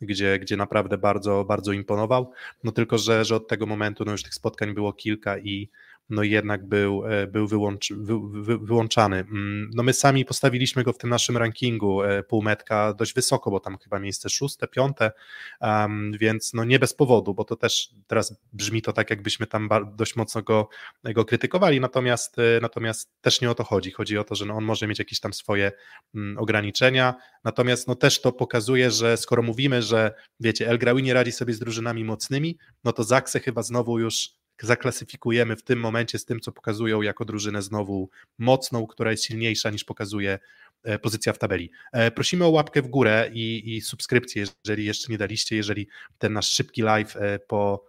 [0.00, 2.32] gdzie, gdzie naprawdę bardzo, bardzo imponował.
[2.64, 5.70] No tylko, że, że od tego momentu no już tych spotkań było kilka i,
[6.10, 9.16] no jednak był, e, był wyłącz, wy, wy, wyłączany.
[9.16, 13.60] Mm, no my sami postawiliśmy go w tym naszym rankingu e, półmetka dość wysoko, bo
[13.60, 15.12] tam chyba miejsce szóste, piąte,
[15.60, 19.68] um, więc no nie bez powodu, bo to też teraz brzmi to tak, jakbyśmy tam
[19.96, 20.68] dość mocno go,
[21.04, 23.90] go krytykowali, natomiast, e, natomiast też nie o to chodzi.
[23.90, 25.72] Chodzi o to, że no on może mieć jakieś tam swoje
[26.14, 31.32] um, ograniczenia, natomiast no też to pokazuje, że skoro mówimy, że wiecie, El nie radzi
[31.32, 36.24] sobie z drużynami mocnymi, no to Zakse chyba znowu już zaklasyfikujemy w tym momencie z
[36.24, 40.38] tym, co pokazują jako drużynę znowu mocną, która jest silniejsza niż pokazuje
[40.82, 41.70] e, pozycja w tabeli.
[41.92, 45.88] E, prosimy o łapkę w górę i, i subskrypcję, jeżeli jeszcze nie daliście, jeżeli
[46.18, 47.84] ten nasz szybki live e, po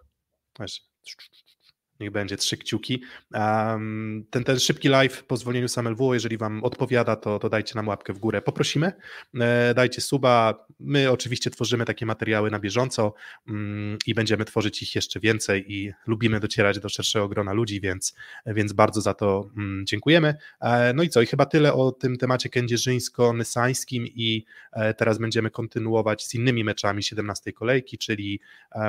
[1.99, 3.01] niech będzie trzy kciuki.
[3.33, 5.75] Um, ten, ten szybki live po zwolnieniu z
[6.13, 8.41] jeżeli Wam odpowiada, to, to dajcie nam łapkę w górę.
[8.41, 8.91] Poprosimy,
[9.39, 10.65] e, dajcie suba.
[10.79, 13.13] My oczywiście tworzymy takie materiały na bieżąco
[13.47, 18.15] um, i będziemy tworzyć ich jeszcze więcej i lubimy docierać do szerszego grona ludzi, więc,
[18.45, 20.35] więc bardzo za to um, dziękujemy.
[20.61, 25.51] E, no i co, i chyba tyle o tym temacie kędzierzyńsko-nysańskim i e, teraz będziemy
[25.51, 28.39] kontynuować z innymi meczami 17 kolejki, czyli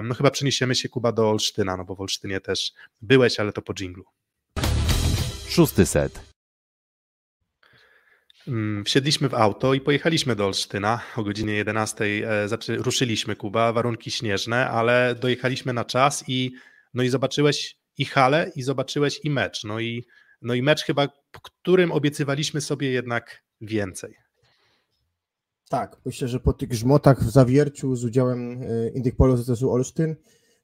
[0.03, 3.63] no chyba przeniesiemy się Kuba do Olsztyna, no bo w Olsztynie też Byłeś, ale to
[3.63, 4.05] po dżinglu.
[5.49, 6.37] Szósty set.
[8.49, 11.01] Mm, wsiedliśmy w auto i pojechaliśmy do Olsztyna.
[11.17, 16.53] O godzinie 11 e, ruszyliśmy Kuba, warunki śnieżne, ale dojechaliśmy na czas i,
[16.95, 19.65] no i zobaczyłeś i halę, i zobaczyłeś i mecz.
[19.65, 20.05] No i,
[20.43, 24.15] no i mecz chyba, po którym obiecywaliśmy sobie jednak więcej.
[25.69, 30.17] Tak, myślę, że po tych grzmotach w Zawierciu z udziałem e, Indyk Polo ZSU Olsztyn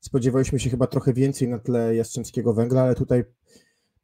[0.03, 3.25] Spodziewaliśmy się chyba trochę więcej na tle Jastrzębskiego Węgla, ale tutaj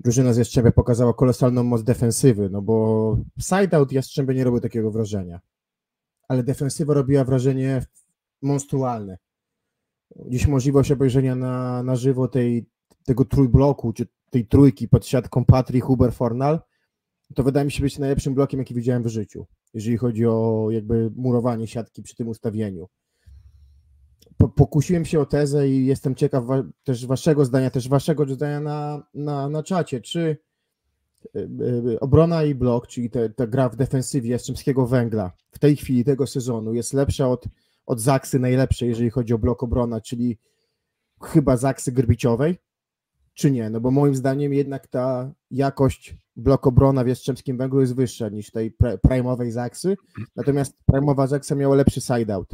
[0.01, 5.40] drużyna z Jastrzębia pokazała kolosalną moc defensywy, no bo side-out Jastrzębia nie robił takiego wrażenia,
[6.28, 7.86] ale defensywa robiła wrażenie
[8.42, 9.18] monstrualne.
[10.26, 12.66] Dziś możliwość obejrzenia na, na żywo tej,
[13.05, 16.61] tego trójbloku, czy tej trójki pod siatką Patry, Huber, Fornal,
[17.34, 21.11] to wydaje mi się być najlepszym blokiem, jaki widziałem w życiu, jeżeli chodzi o jakby
[21.16, 22.88] murowanie siatki przy tym ustawieniu
[24.57, 26.45] pokusiłem się o tezę i jestem ciekaw
[26.85, 30.01] też waszego zdania, też waszego zdania na, na, na czacie.
[30.01, 30.37] Czy
[31.37, 31.49] y,
[31.93, 36.05] y, obrona i blok, czyli te, ta gra w defensywie Jastrzębskiego Węgla w tej chwili
[36.05, 37.45] tego sezonu jest lepsza od,
[37.87, 40.39] od Zaksy najlepszej, jeżeli chodzi o blok obrona, czyli
[41.23, 42.59] chyba Zaksy Grbiciowej,
[43.35, 43.71] czy nie?
[43.71, 48.51] No bo moim zdaniem jednak ta jakość blok obrona w Jastrzębskim Węglu jest wyższa niż
[48.51, 49.97] tej prime'owej Zaksy,
[50.37, 52.51] natomiast prime'owa Zaksa miała lepszy side-out.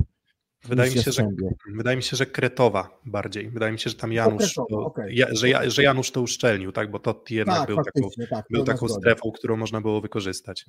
[0.68, 1.28] Wydaje mi, się, że,
[1.74, 3.50] wydaje mi się, że Kretowa bardziej.
[3.50, 5.12] Wydaje mi się, że tam Janusz, to, okay.
[5.12, 6.90] ja, że, że, Janusz to uszczelnił, tak?
[6.90, 10.66] bo to jednak tak, był, taką, tak, był taką strefą, którą można było wykorzystać.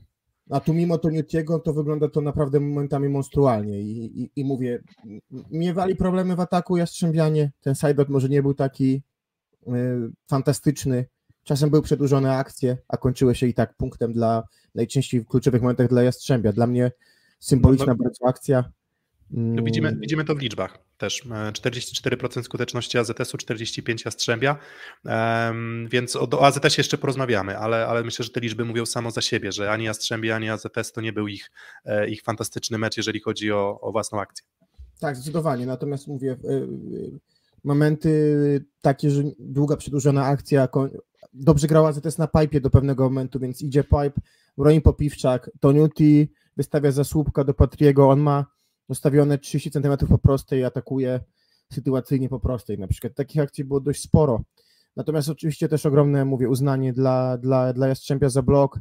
[0.49, 4.83] A tu mimo to Newtiego to wygląda to naprawdę momentami monstrualnie i, i, i mówię,
[5.51, 9.01] miewali problemy w ataku Jastrzębianie, ten sideout może nie był taki
[9.67, 9.71] y,
[10.29, 11.05] fantastyczny,
[11.43, 14.43] czasem były przedłużone akcje, a kończyły się i tak punktem dla
[14.75, 16.51] najczęściej w kluczowych momentach dla Jastrzębia.
[16.51, 16.91] Dla mnie
[17.39, 18.03] symboliczna no, no.
[18.03, 18.71] bardzo akcja,
[19.31, 20.01] no widzimy, mm.
[20.01, 21.23] widzimy to w liczbach też.
[21.27, 24.57] 44% e, skuteczności AZS-u, 45% Jastrzębia,
[25.89, 29.51] więc o, AZS jeszcze porozmawiamy, ale, ale myślę, że te liczby mówią samo za siebie,
[29.51, 31.51] że ani Jastrzębie, ani AZS to nie był ich,
[31.85, 34.45] e, ich fantastyczny mecz, jeżeli chodzi o, o własną akcję.
[34.99, 36.67] Tak, zdecydowanie, natomiast mówię, e,
[37.63, 40.67] momenty takie, że długa, przedłużona akcja,
[41.33, 44.21] dobrze grała AZS na pipe do pewnego momentu, więc idzie pipe,
[44.57, 48.54] broni Popiwczak, Toniuti wystawia zasłupka do Patriego, on ma
[48.89, 51.19] zostawione 30 cm po prostej, atakuje
[51.73, 52.79] sytuacyjnie po prostej.
[52.79, 54.41] Na przykład takich akcji było dość sporo.
[54.95, 58.79] Natomiast oczywiście też ogromne, mówię, uznanie dla, dla, dla Jastrzębia za blok.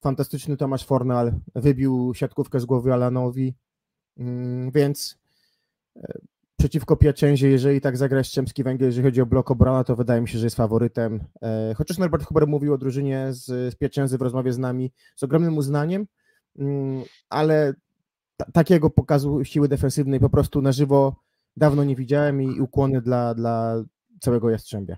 [0.00, 3.54] Fantastyczny Tomasz Fornal wybił siatkówkę z głowy Alanowi,
[4.18, 5.18] mm, więc
[5.96, 6.18] e,
[6.56, 10.28] przeciwko Piaczęzie, jeżeli tak zagra Jastrzębski Węgiel, jeżeli chodzi o blok obrona, to wydaje mi
[10.28, 11.20] się, że jest faworytem.
[11.42, 15.22] E, chociaż Norbert Huber mówił o drużynie z, z Piaczęzy w rozmowie z nami z
[15.22, 16.06] ogromnym uznaniem,
[16.58, 17.74] mm, ale
[18.52, 21.16] takiego pokazu siły defensywnej po prostu na żywo
[21.56, 23.84] dawno nie widziałem i ukłony dla, dla
[24.20, 24.96] całego Jastrzębia.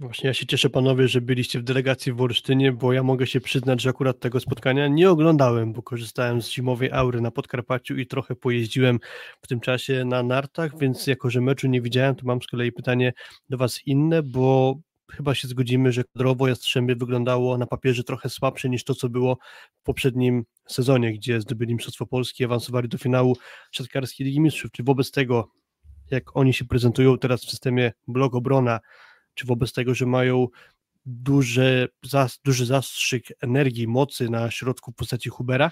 [0.00, 3.40] Właśnie ja się cieszę panowie, że byliście w delegacji w Olsztynie, bo ja mogę się
[3.40, 8.06] przyznać, że akurat tego spotkania nie oglądałem, bo korzystałem z zimowej aury na Podkarpaciu i
[8.06, 8.98] trochę pojeździłem
[9.42, 12.72] w tym czasie na nartach, więc jako, że meczu nie widziałem, to mam z kolei
[12.72, 13.12] pytanie
[13.48, 14.76] do was inne, bo
[15.16, 19.38] chyba się zgodzimy, że kadrowo Jastrzębie wyglądało na papierze trochę słabsze niż to, co było
[19.80, 23.36] w poprzednim sezonie, gdzie zdobyli Mistrzostwo Polskie, awansowali do finału
[23.72, 24.70] siatkarskiej Ligi Mistrzów.
[24.70, 25.48] Czy wobec tego,
[26.10, 28.80] jak oni się prezentują teraz w systemie blok obrona,
[29.34, 30.48] czy wobec tego, że mają
[31.06, 35.70] duży, zas, duży zastrzyk energii, mocy na środku w postaci Hubera,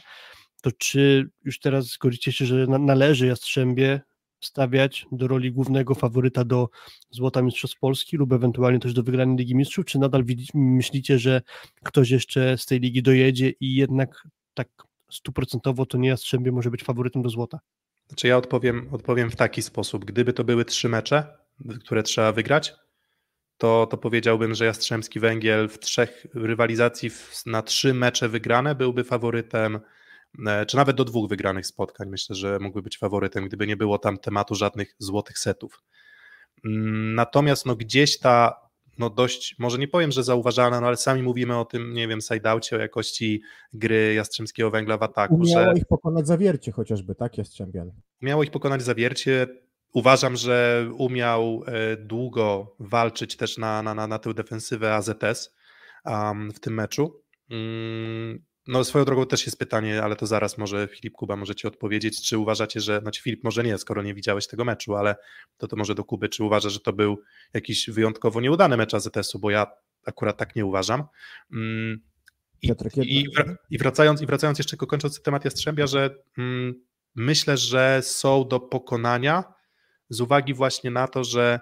[0.63, 4.01] to czy już teraz zgodzicie się, że należy Jastrzębie
[4.41, 6.69] stawiać do roli głównego faworyta do
[7.11, 10.25] Złota Mistrzostw Polski lub ewentualnie też do wygranej Ligi Mistrzów, czy nadal
[10.55, 11.43] myślicie, że
[11.85, 14.69] ktoś jeszcze z tej ligi dojedzie i jednak tak
[15.11, 17.61] stuprocentowo to nie Jastrzębie może być faworytem do Złota?
[18.09, 20.05] Znaczy ja odpowiem, odpowiem w taki sposób.
[20.05, 21.39] Gdyby to były trzy mecze,
[21.85, 22.75] które trzeba wygrać,
[23.59, 29.05] to, to powiedziałbym, że Jastrzębski Węgiel w trzech rywalizacji w, na trzy mecze wygrane byłby
[29.05, 29.81] faworytem
[30.67, 32.09] czy nawet do dwóch wygranych spotkań.
[32.09, 35.83] Myślę, że mógłby być faworytem, gdyby nie było tam tematu żadnych złotych setów.
[36.65, 41.23] Mm, natomiast no gdzieś ta no dość, może nie powiem, że zauważalna, no ale sami
[41.23, 45.39] mówimy o tym, nie wiem, sajdaucie, o jakości gry Jastrzębskiego Węgla w ataku.
[45.39, 45.73] Miało że...
[45.77, 47.93] ich pokonać zawiercie chociażby, tak, Jastrzębian?
[48.21, 49.47] Miało ich pokonać zawiercie,
[49.93, 55.55] Uważam, że umiał e, długo walczyć też na, na, na, na tę defensywę AZS
[56.05, 57.23] um, w tym meczu.
[57.51, 62.29] Mm, no swoją drogą też jest pytanie, ale to zaraz może Filip Kuba możecie odpowiedzieć,
[62.29, 65.17] czy uważacie, że, znaczy Filip może nie, skoro nie widziałeś tego meczu, ale
[65.57, 67.23] to to może do Kuby, czy uważasz, że to był
[67.55, 69.67] jakiś wyjątkowo nieudany mecz AZS-u, bo ja
[70.07, 71.05] akurat tak nie uważam.
[71.53, 72.01] Mm,
[72.63, 73.27] I, Piotrek, i,
[73.71, 76.75] i, wracając, I wracając jeszcze, kończąc temat Jastrzębia, że mm,
[77.15, 79.45] myślę, że są do pokonania
[80.09, 81.61] z uwagi właśnie na to, że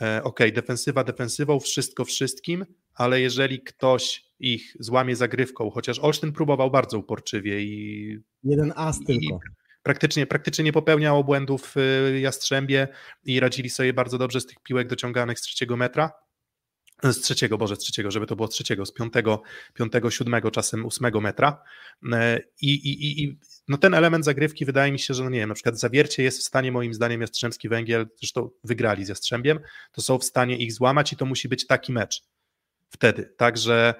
[0.00, 2.66] e, ok, defensywa defensywą, wszystko wszystkim,
[3.00, 8.18] ale jeżeli ktoś ich złamie zagrywką, chociaż Olsztyn próbował bardzo uporczywie i...
[8.44, 9.38] Jeden as tylko.
[9.82, 12.88] Praktycznie, praktycznie nie popełniał błędów w Jastrzębie
[13.24, 16.12] i radzili sobie bardzo dobrze z tych piłek dociąganych z trzeciego metra,
[17.02, 19.42] z trzeciego, Boże, z trzeciego, żeby to było z trzeciego, z piątego,
[19.74, 21.62] piątego, siódmego, czasem ósmego metra.
[22.12, 23.38] E, I, i, i
[23.68, 26.38] no ten element zagrywki wydaje mi się, że no nie wiem, na przykład Zawiercie jest
[26.38, 29.60] w stanie moim zdaniem Jastrzębski Węgiel, zresztą wygrali z Jastrzębiem,
[29.92, 32.22] to są w stanie ich złamać i to musi być taki mecz
[32.90, 33.94] wtedy, tak, że,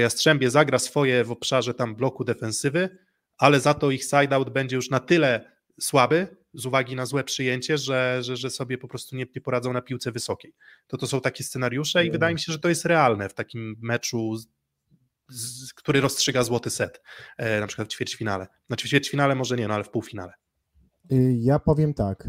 [0.00, 2.98] Jastrzębie zagra swoje w obszarze tam bloku defensywy,
[3.38, 7.78] ale za to ich side-out będzie już na tyle słaby z uwagi na złe przyjęcie,
[7.78, 10.54] że, że, że sobie po prostu nie, nie poradzą na piłce wysokiej.
[10.86, 13.76] To to są takie scenariusze i wydaje mi się, że to jest realne w takim
[13.82, 14.36] meczu,
[15.28, 17.02] z, który rozstrzyga złoty set,
[17.38, 18.46] e, na przykład w ćwierćfinale.
[18.66, 20.32] Znaczy w ćwierćfinale może nie, no ale w półfinale.
[21.12, 22.28] Y, ja powiem tak.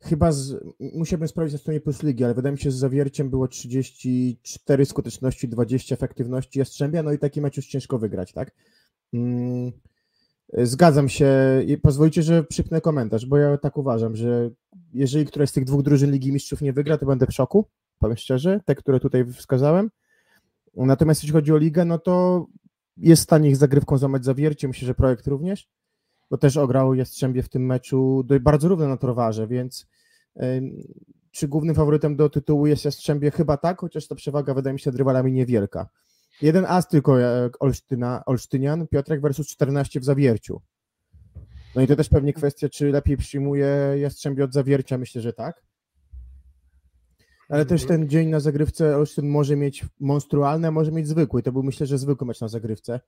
[0.00, 3.30] Chyba z, musiałbym sprawdzić na stronie Plus Ligi, ale wydaje mi się, że z zawierciem
[3.30, 8.50] było 34 skuteczności, 20 efektywności Jastrzębia, no i taki mecz już ciężko wygrać, tak?
[9.14, 9.72] Mm,
[10.52, 11.28] Zgadzam się
[11.66, 14.50] i pozwolicie, że przypnę komentarz, bo ja tak uważam, że
[14.92, 17.68] jeżeli któraś z tych dwóch drużyn Ligi Mistrzów nie wygra, to będę w szoku,
[17.98, 19.90] powiem szczerze, te, które tutaj wskazałem.
[20.76, 22.46] Natomiast jeśli chodzi o ligę, no to
[22.96, 25.68] jest w stanie ich zagrywką zamać zawiercie, myślę, że projekt również,
[26.30, 29.86] bo też ograł Jastrzębie w tym meczu bardzo równo na Torwarze, więc
[31.30, 33.30] czy głównym faworytem do tytułu jest Jastrzębie?
[33.30, 35.88] Chyba tak, chociaż ta przewaga wydaje mi się nad rywalami niewielka.
[36.42, 37.16] Jeden as tylko
[37.60, 40.60] Olsztyna, Olsztynian, Piotrek versus 14 w Zawierciu.
[41.74, 45.62] No i to też pewnie kwestia, czy lepiej przyjmuje Jastrzębie od Zawiercia, myślę, że tak.
[47.48, 51.42] Ale też ten dzień na zagrywce Olsztyn może mieć monstrualny, a może mieć zwykły.
[51.42, 53.00] To był myślę, że zwykły mecz na zagrywce.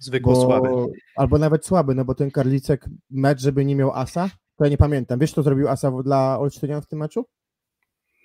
[0.00, 0.68] Zwykło Bo, słaby.
[1.16, 4.78] albo nawet słaby, no bo ten Karlicek mecz, żeby nie miał asa, to ja nie
[4.78, 5.18] pamiętam.
[5.18, 7.26] Wiesz, kto zrobił asa dla Olsztynian w tym meczu?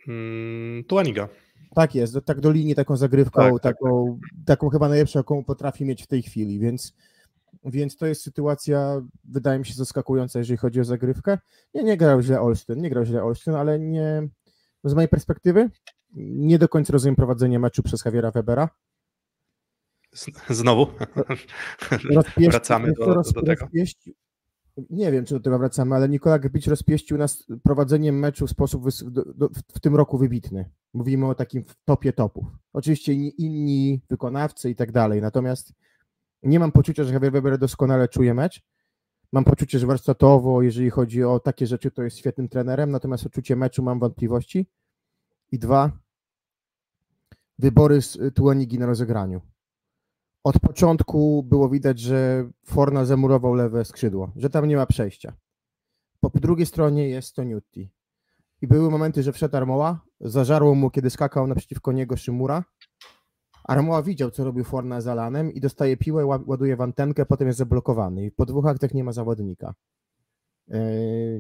[0.06, 1.30] Hmm, Tuaniga.
[1.76, 5.44] Tak jest, do, tak do linii taką zagrywką, Tak, tak, taką, taką chyba najlepszą, jaką
[5.44, 6.94] potrafi mieć w tej chwili, więc,
[7.66, 11.38] więc to jest sytuacja, wydaje mi się, zaskakująca, jeżeli chodzi o zagrywkę.
[11.74, 14.28] Nie, nie grał źle Olsztyn, nie grał źle Olsztyn, ale nie,
[14.84, 15.70] z mojej perspektywy
[16.16, 18.70] nie do końca rozumiem prowadzenie meczu przez Javiera Webera.
[20.50, 20.88] Znowu
[21.92, 23.68] Rozpieści- wracamy do, do tego.
[24.90, 28.84] Nie wiem, czy do tego wracamy, ale Nikola Grbić rozpieścił nas prowadzeniem meczu w sposób
[28.84, 30.70] wys- do, do, w tym roku wybitny.
[30.94, 32.46] Mówimy o takim topie topów.
[32.74, 35.74] Oczywiście inni, inni wykonawcy i tak dalej, natomiast
[36.44, 38.62] nie mam poczucia, że Javier Weber doskonale czuje mecz.
[39.32, 43.56] Mam poczucie, że warsztatowo, jeżeli chodzi o takie rzeczy, to jest świetnym trenerem, natomiast odczucie
[43.56, 44.68] meczu mam wątpliwości.
[45.52, 45.92] I dwa,
[47.60, 49.42] wybory z Tuanigi na rozegraniu.
[50.46, 55.34] Od początku było widać, że Forna zamurował lewe skrzydło, że tam nie ma przejścia.
[56.20, 57.90] Po drugiej stronie jest Toniutti.
[58.62, 62.64] I były momenty, że wszedł Armoła, zażarło mu, kiedy skakał naprzeciwko niego Szymura.
[63.64, 67.48] Armoła widział, co robił Forna z Alanem i dostaje piłę, ła- ładuje w antenkę, potem
[67.48, 68.26] jest zablokowany.
[68.26, 69.74] I po dwóch aktach nie ma zawodnika.
[70.68, 70.78] Yy,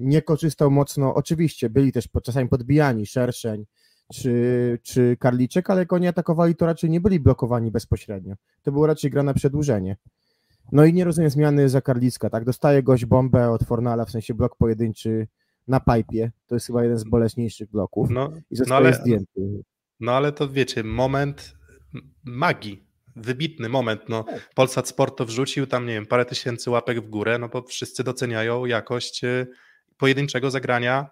[0.01, 3.65] Nie korzystał mocno, oczywiście byli też czasami podbijani, Szerszeń
[4.13, 8.35] czy, czy Karliczek, ale jak oni atakowali, to raczej nie byli blokowani bezpośrednio.
[8.61, 9.97] To było raczej gra na przedłużenie.
[10.71, 12.45] No i nie rozumiem zmiany za Karlicka, tak?
[12.45, 15.27] Dostaje gość bombę od Fornala, w sensie blok pojedynczy
[15.67, 16.31] na pipie.
[16.47, 18.09] To jest chyba jeden z boleśniejszych bloków.
[18.09, 19.63] No, I no, ale, zdjęty.
[19.99, 21.55] no ale to wiecie, moment
[22.23, 24.01] magii, wybitny moment.
[24.09, 24.25] No,
[24.55, 28.03] Polsat Sport to wrzucił tam, nie wiem, parę tysięcy łapek w górę, no bo wszyscy
[28.03, 29.47] doceniają jakość e,
[29.97, 31.09] pojedynczego zagrania,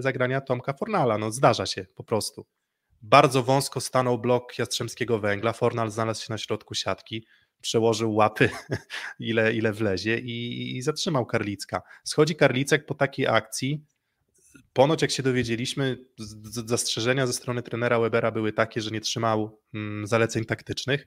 [0.00, 1.18] zagrania Tomka Fornala.
[1.18, 2.46] No zdarza się po prostu.
[3.02, 7.26] Bardzo wąsko stanął blok Jastrzębskiego Węgla, Fornal znalazł się na środku siatki,
[7.60, 8.50] przełożył łapy,
[9.18, 11.82] ile, ile wlezie i, i zatrzymał Karlicka.
[12.04, 13.84] Schodzi Karlicek po takiej akcji,
[14.72, 15.96] ponoć jak się dowiedzieliśmy,
[16.66, 21.06] zastrzeżenia ze strony trenera Webera były takie, że nie trzymał mm, zaleceń taktycznych.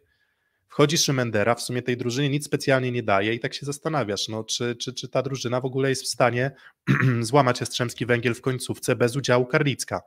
[0.71, 4.43] Wchodzi Szymendera, w sumie tej drużynie nic specjalnie nie daje i tak się zastanawiasz, no,
[4.43, 6.51] czy, czy, czy ta drużyna w ogóle jest w stanie
[7.21, 10.01] złamać Jastrzębski Węgiel w końcówce bez udziału Karlicka.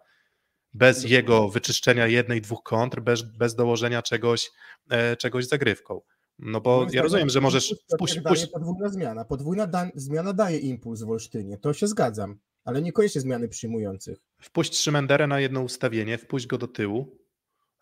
[0.75, 4.51] Bez jego wyczyszczenia jednej, dwóch kontr, bez, bez dołożenia czegoś,
[4.91, 6.01] e, czegoś zagrywką.
[6.39, 9.25] No bo ja rozumiem, że możesz wpuść, wpuść, podwójna zmiana.
[9.25, 12.39] Podwójna da, zmiana daje impuls w Olsztynie, to się zgadzam.
[12.65, 14.19] ale niekoniecznie zmiany przyjmujących.
[14.41, 17.19] Wpuść Szymenderę na jedno ustawienie, wpuść go do tyłu,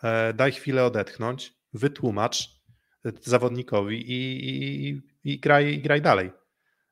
[0.02, 2.51] e, daj chwilę odetchnąć, wytłumacz
[3.20, 6.30] zawodnikowi i, i, i, graj, i graj dalej.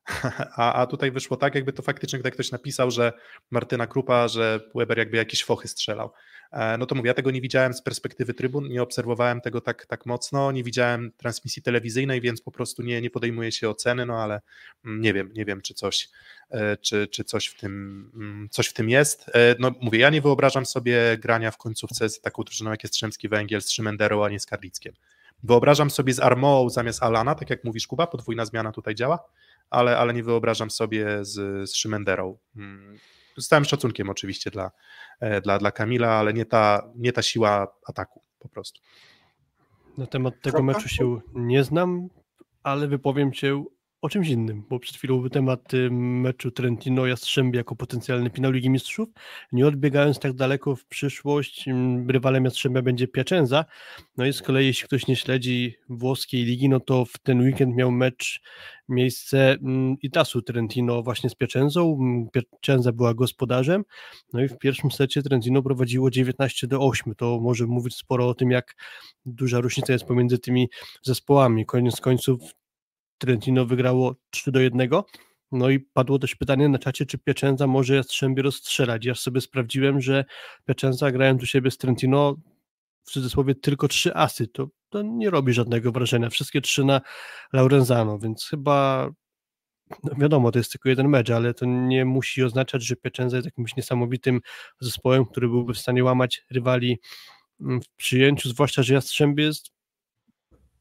[0.55, 3.13] A, a tutaj wyszło tak, jakby to faktycznie tak ktoś napisał, że
[3.51, 6.11] Martyna Krupa, że Weber jakby jakieś fochy strzelał.
[6.51, 9.85] E, no to mówię, ja tego nie widziałem z perspektywy trybun, nie obserwowałem tego tak,
[9.85, 14.23] tak mocno, nie widziałem transmisji telewizyjnej, więc po prostu nie, nie podejmuję się oceny, no
[14.23, 14.41] ale
[14.85, 16.09] mm, nie wiem, nie wiem, czy coś,
[16.49, 17.71] e, czy, czy coś, w tym,
[18.15, 19.29] mm, coś w tym jest.
[19.33, 22.93] E, no mówię, ja nie wyobrażam sobie grania w końcówce z taką drużyną jak jest
[22.93, 24.93] Strzemski Węgiel, z Szymenderą, a nie z Karlickiem.
[25.43, 29.19] Wyobrażam sobie z Armoą zamiast Alana, tak jak mówisz Kuba, podwójna zmiana tutaj działa,
[29.69, 32.37] ale, ale nie wyobrażam sobie z, z Szymenderą.
[32.55, 32.97] Mm,
[33.37, 34.71] z całym szacunkiem oczywiście dla,
[35.19, 38.81] e, dla, dla Kamila, ale nie ta, nie ta siła ataku po prostu.
[39.97, 42.07] Na temat tego meczu się nie znam,
[42.63, 43.63] ale wypowiem się
[44.01, 48.69] o czymś innym, bo przed chwilą był temat meczu Trentino Jastrzębie jako potencjalny finał Ligi
[48.69, 49.09] Mistrzów.
[49.51, 51.65] Nie odbiegając tak daleko w przyszłość,
[52.07, 53.65] rywalem Jastrzębia będzie Piacenza.
[54.17, 57.75] No i z kolei jeśli ktoś nie śledzi włoskiej ligi, no to w ten weekend
[57.75, 58.41] miał mecz
[58.89, 59.57] miejsce
[60.01, 61.97] Itasu Trentino właśnie z Piacenzą.
[62.33, 63.83] Piacenza była gospodarzem,
[64.33, 67.15] no i w pierwszym secie Trentino prowadziło 19 do 8.
[67.15, 68.75] To może mówić sporo o tym, jak
[69.25, 70.69] duża różnica jest pomiędzy tymi
[71.01, 71.65] zespołami.
[71.65, 72.41] Koniec końców
[73.21, 74.89] Trentino wygrało 3 do 1.
[75.51, 79.05] No i padło też pytanie na czacie, czy Piacenza może Jastrzębie rozstrzelać.
[79.05, 80.25] Ja sobie sprawdziłem, że
[80.65, 82.35] Piacenza grając u siebie z Trentino
[83.03, 86.29] w cudzysłowie tylko trzy asy, to, to nie robi żadnego wrażenia.
[86.29, 87.01] Wszystkie trzy na
[87.53, 89.09] Laurenzano, więc chyba
[90.03, 93.45] no wiadomo, to jest tylko jeden mecz, ale to nie musi oznaczać, że Piacenza jest
[93.45, 94.41] jakimś niesamowitym
[94.79, 96.99] zespołem, który byłby w stanie łamać rywali
[97.59, 99.71] w przyjęciu, zwłaszcza, że Jastrzębie jest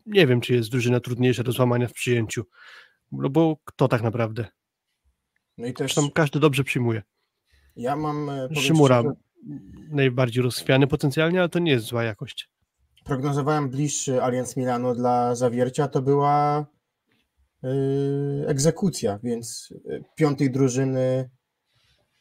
[0.07, 2.45] nie wiem, czy jest drużyna trudniejsza do złamania w przyjęciu.
[3.13, 4.47] No bo kto tak naprawdę?
[5.59, 5.95] No i też...
[5.95, 7.03] Tam każdy dobrze przyjmuje.
[7.77, 8.31] Ja mam...
[8.31, 9.15] E, Szymura szczerze,
[9.91, 12.51] najbardziej rozchwiany potencjalnie, ale to nie jest zła jakość.
[13.05, 16.67] Prognozowałem bliższy Allianz Milano dla zawiercia, to była
[17.63, 21.31] yy, egzekucja, więc e, piątej drużyny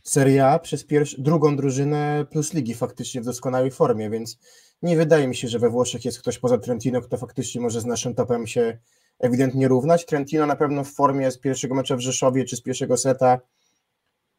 [0.03, 4.39] Serie A przez pierwszy, drugą drużynę plus ligi faktycznie w doskonałej formie, więc
[4.81, 7.85] nie wydaje mi się, że we Włoszech jest ktoś poza Trentino, kto faktycznie może z
[7.85, 8.77] naszym topem się
[9.19, 10.05] ewidentnie równać.
[10.05, 13.39] Trentino na pewno w formie z pierwszego meczu w Rzeszowie czy z pierwszego seta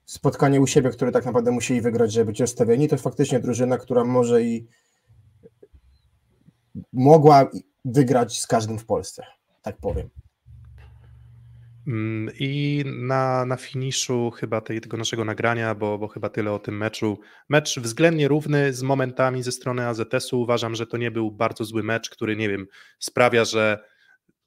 [0.05, 4.05] spotkanie u siebie, które tak naprawdę musieli wygrać, żeby być rozstawieni, to faktycznie drużyna, która
[4.05, 4.67] może i
[6.93, 7.51] mogła
[7.85, 9.27] wygrać z każdym w Polsce,
[9.63, 10.11] tak powiem.
[11.91, 16.59] Mm, I na, na finiszu chyba tej, tego naszego nagrania, bo, bo chyba tyle o
[16.59, 17.21] tym meczu.
[17.49, 20.41] Mecz względnie równy z momentami ze strony AZS-u.
[20.41, 22.67] Uważam, że to nie był bardzo zły mecz, który nie wiem,
[22.99, 23.85] sprawia, że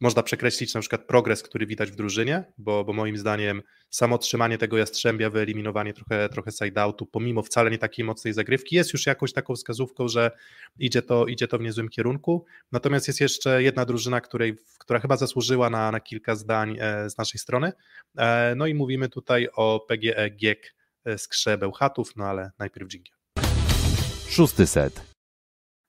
[0.03, 4.57] można przekreślić na przykład progres, który widać w drużynie, bo, bo moim zdaniem samo trzymanie
[4.57, 9.33] tego Jastrzębia, wyeliminowanie trochę, trochę side-outu, pomimo wcale nie takiej mocnej zagrywki, jest już jakąś
[9.33, 10.31] taką wskazówką, że
[10.79, 12.45] idzie to, idzie to w niezłym kierunku.
[12.71, 17.17] Natomiast jest jeszcze jedna drużyna, której, która chyba zasłużyła na, na kilka zdań e, z
[17.17, 17.71] naszej strony.
[18.17, 20.75] E, no i mówimy tutaj o PGE GIEK
[21.17, 23.15] z Krze Bełchatów, no ale najpierw dżingiel.
[24.29, 25.01] Szósty set.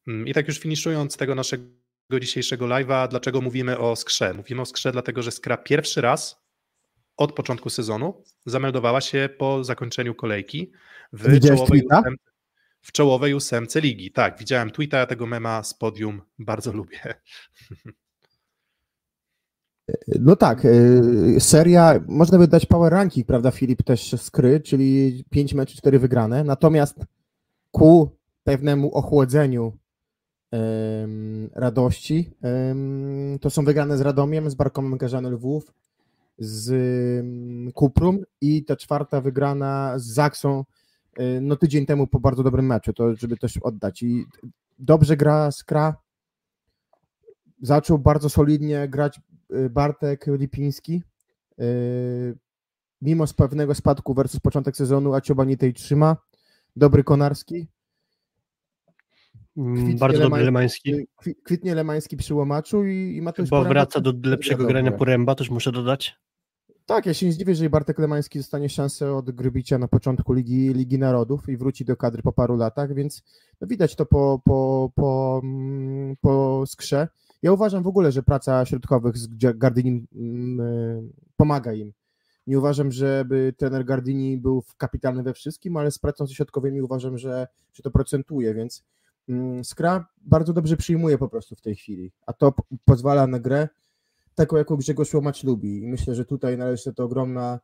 [0.06, 1.83] Mm, I tak już finiszując tego naszego
[2.20, 4.34] dzisiejszego live'a, dlaczego mówimy o Skrze.
[4.34, 6.44] Mówimy o Skrze dlatego, że Skra pierwszy raz
[7.16, 10.72] od początku sezonu zameldowała się po zakończeniu kolejki
[11.12, 12.10] w czołowej, ósemce,
[12.80, 14.12] w czołowej ósemce ligi.
[14.12, 17.14] Tak, widziałem tweeta, ja tego mema z podium bardzo lubię.
[20.20, 25.54] No tak, y, seria, można by dać power ranking, prawda Filip, też skry, czyli 5
[25.54, 26.96] meczy, 4 wygrane, natomiast
[27.70, 29.78] ku pewnemu ochłodzeniu
[31.54, 32.30] radości.
[33.40, 35.72] To są wygrane z Radomiem, z Barkomem Garzany Lwów,
[36.38, 37.24] z
[37.74, 40.64] Kuprum i ta czwarta wygrana z Zaksą
[41.16, 44.02] e, no tydzień temu po bardzo dobrym meczu, to żeby też oddać.
[44.02, 44.26] I
[44.78, 45.96] dobrze gra Skra.
[47.62, 51.02] Zaczął bardzo solidnie grać e, Bartek Lipiński.
[51.58, 51.64] E,
[53.02, 56.16] mimo pewnego spadku versus początek sezonu, a Cioba nie tej trzyma.
[56.76, 57.68] Dobry Konarski.
[59.56, 61.06] Mm, kwitnie Bardzo dobry Lemański.
[61.44, 63.50] Kwitnie Lemański przy łomaczu i, i ma też.
[63.50, 66.16] Bo wraca do lepszego grania Poręba, też muszę dodać.
[66.86, 70.74] Tak, ja się nie zdziwię, jeżeli Bartek Lemański dostanie szansę od Grybicia na początku Ligi,
[70.74, 73.22] Ligi Narodów i wróci do kadry po paru latach, więc
[73.60, 77.08] no widać to po, po, po, mm, po skrze.
[77.42, 79.28] Ja uważam w ogóle, że praca środkowych z
[79.58, 81.02] Gardinim mm, y,
[81.36, 81.92] pomaga im.
[82.46, 87.18] Nie uważam, żeby trener Gardini był kapitalny we wszystkim, ale z pracą ze środkowymi uważam,
[87.18, 88.84] że, że to procentuje, więc
[89.28, 92.54] Mm, Skra bardzo dobrze przyjmuje po prostu w tej chwili, a to
[92.84, 93.68] pozwala na grę
[94.34, 97.60] taką, jaką Grzegorz Łomacz lubi i myślę, że tutaj należy to ogromna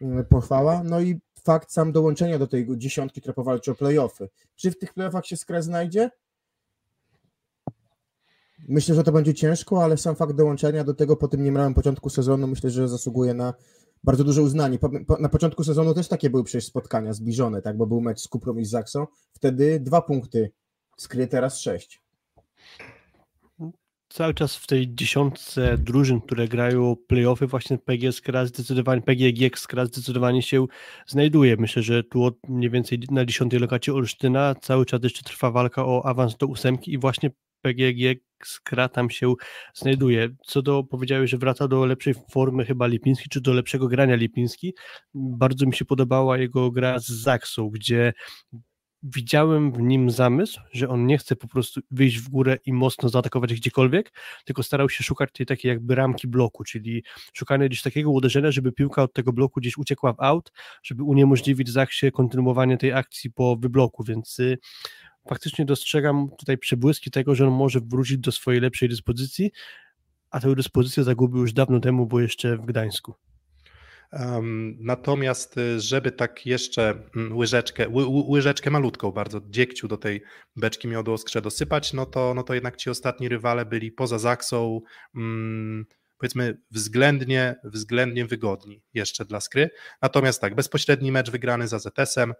[0.00, 0.82] mm, pochwała.
[0.84, 4.28] No i fakt sam dołączenia do tej dziesiątki, która powalczy o playoffy.
[4.56, 6.10] Czy w tych playoffach się Skra znajdzie?
[8.68, 12.10] Myślę, że to będzie ciężko, ale sam fakt dołączenia do tego po tym niemrałym początku
[12.10, 13.54] sezonu myślę, że zasługuje na
[14.04, 14.78] bardzo duże uznanie.
[14.78, 18.20] Po, po, na początku sezonu też takie były przecież spotkania zbliżone, tak, bo był mecz
[18.20, 19.06] z Kuprą i z Zaksą.
[19.32, 20.52] Wtedy dwa punkty
[20.96, 22.04] skry, teraz sześć.
[24.08, 29.02] Cały czas w tej dziesiątce drużyn, które grają playoffy, właśnie PG Skra zdecydowanie,
[29.86, 30.66] zdecydowanie się
[31.06, 31.56] znajduje.
[31.56, 35.86] Myślę, że tu od mniej więcej na dziesiątej lokacie Olsztyna cały czas jeszcze trwa walka
[35.86, 37.30] o awans do ósemki i właśnie
[37.60, 39.34] PGG Skra tam się
[39.74, 40.28] znajduje.
[40.46, 44.74] Co do, powiedziałeś, że wraca do lepszej formy chyba Lipiński, czy do lepszego grania Lipiński.
[45.14, 48.12] Bardzo mi się podobała jego gra z Zaksą, gdzie
[49.04, 53.08] widziałem w nim zamysł, że on nie chce po prostu wyjść w górę i mocno
[53.08, 54.12] zaatakować gdziekolwiek,
[54.44, 58.72] tylko starał się szukać tej takiej jakby ramki bloku, czyli szukanie gdzieś takiego uderzenia, żeby
[58.72, 60.52] piłka od tego bloku gdzieś uciekła w out,
[60.82, 64.58] żeby uniemożliwić Zaksie kontynuowanie tej akcji po wybloku, więc y,
[65.28, 69.50] faktycznie dostrzegam tutaj przebłyski tego, że on może wrócić do swojej lepszej dyspozycji,
[70.30, 73.14] a tę dyspozycję zagubił już dawno temu, bo jeszcze w Gdańsku.
[74.78, 80.22] Natomiast, y, żeby tak jeszcze mm, łyżeczkę, ły, łyżeczkę malutką bardzo dziegciu do tej
[80.56, 84.80] beczki miodu oskrze dosypać, no to, no to jednak ci ostatni rywale byli poza Zaksą,
[85.14, 85.86] um,
[86.18, 89.70] powiedzmy względnie, względnie wygodni jeszcze dla Skry.
[90.02, 92.34] Natomiast tak, bezpośredni mecz wygrany za ZS-em,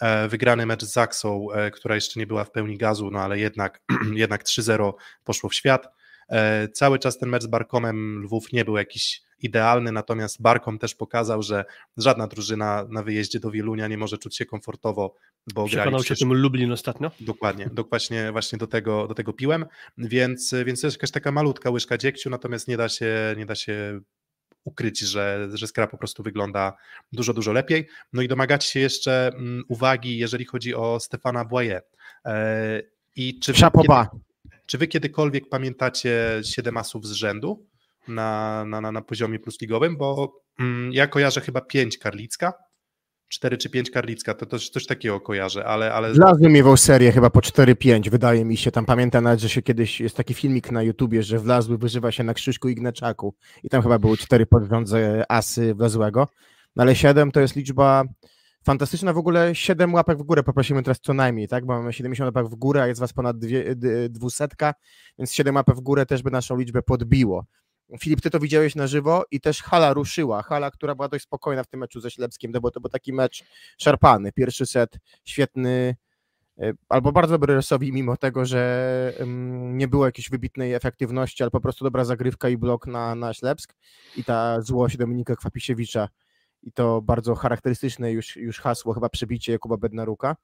[0.00, 3.38] E, wygrany mecz z Zaksą, e, która jeszcze nie była w pełni gazu, no ale
[3.38, 3.80] jednak,
[4.14, 4.92] jednak 3-0
[5.24, 5.99] poszło w świat.
[6.30, 10.94] E, cały czas ten mecz z Barkomem Lwów nie był jakiś idealny, natomiast Barkom też
[10.94, 11.64] pokazał, że
[11.96, 15.14] żadna drużyna na wyjeździe do Wielunia nie może czuć się komfortowo,
[15.54, 17.10] bo Przekonał grali się tym Lublin ostatnio?
[17.20, 19.66] Dokładnie, dokładnie właśnie do tego, do tego piłem,
[19.98, 23.54] więc, więc to jest jakaś taka malutka łyżka dziegciu, natomiast nie da się, nie da
[23.54, 24.00] się
[24.64, 26.76] ukryć, że, że Skra po prostu wygląda
[27.12, 27.88] dużo, dużo lepiej.
[28.12, 31.82] No i domagać się jeszcze mm, uwagi, jeżeli chodzi o Stefana Boye.
[33.16, 34.22] I czy wy, kiedy,
[34.70, 37.66] czy wy kiedykolwiek pamiętacie 7 asów z rzędu
[38.08, 39.96] na, na, na, poziomie plusligowym?
[39.96, 42.52] Bo mm, ja kojarzę chyba 5 Karlicka,
[43.28, 45.94] 4 czy 5 Karlicka, to też coś takiego kojarzę, ale...
[45.94, 46.12] ale...
[46.12, 50.00] Wlazły miewał serię chyba po 4-5, wydaje mi się, tam pamiętam nawet, że się kiedyś,
[50.00, 52.76] jest taki filmik na YouTubie, że Wlazły wyżywa się na Krzyżku i
[53.62, 56.28] i tam chyba były 4 podrządze asy Wlazłego,
[56.76, 58.04] no ale 7 to jest liczba
[58.64, 62.36] fantastyczna, w ogóle 7 łapek w górę poprosimy teraz co najmniej, tak, bo mamy 70
[62.36, 63.36] łapek w górę, a jest was ponad
[64.08, 64.48] 200,
[65.18, 67.44] więc 7 łapek w górę też by naszą liczbę podbiło.
[67.98, 70.42] Filip, ty to widziałeś na żywo i też hala ruszyła.
[70.42, 73.44] Hala, która była dość spokojna w tym meczu ze Ślepskim, bo to był taki mecz
[73.78, 74.32] szarpany.
[74.32, 75.96] Pierwszy set świetny,
[76.58, 79.12] e, albo bardzo dobry Resowi, mimo tego, że
[79.60, 83.74] nie było jakiejś wybitnej efektywności, ale po prostu dobra zagrywka i blok na, na Ślepsk
[84.16, 86.08] i ta złość Dominika Kwapisiewicza
[86.62, 90.36] i to bardzo charakterystyczne już, już hasło, chyba przebicie Jakuba Bednaruka.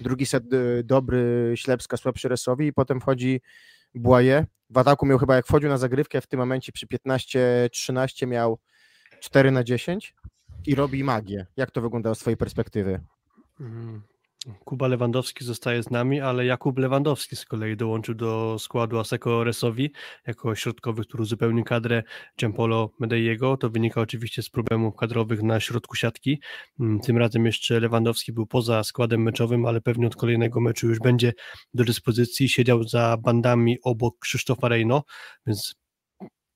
[0.00, 3.40] Drugi set e, dobry Ślepska, słabszy Resowi i potem wchodzi
[3.94, 4.46] Błaje.
[4.70, 8.58] W ataku miał chyba, jak wchodził na zagrywkę, w tym momencie przy 15-13 miał
[9.20, 10.14] 4 na 10
[10.66, 11.46] i robi magię.
[11.56, 13.00] Jak to wygląda z Twojej perspektywy?
[14.64, 19.92] Kuba Lewandowski zostaje z nami, ale Jakub Lewandowski z kolei dołączył do składu Aseko Resowi
[20.26, 22.02] jako środkowy, który uzupełnił kadrę
[22.40, 23.56] Giampolo Medeiego.
[23.56, 26.40] To wynika oczywiście z problemów kadrowych na środku siatki.
[26.80, 30.98] Mm, tym razem jeszcze Lewandowski był poza składem meczowym, ale pewnie od kolejnego meczu już
[30.98, 31.32] będzie
[31.74, 32.48] do dyspozycji.
[32.48, 35.02] Siedział za bandami obok Krzysztofa Rejno,
[35.46, 35.83] więc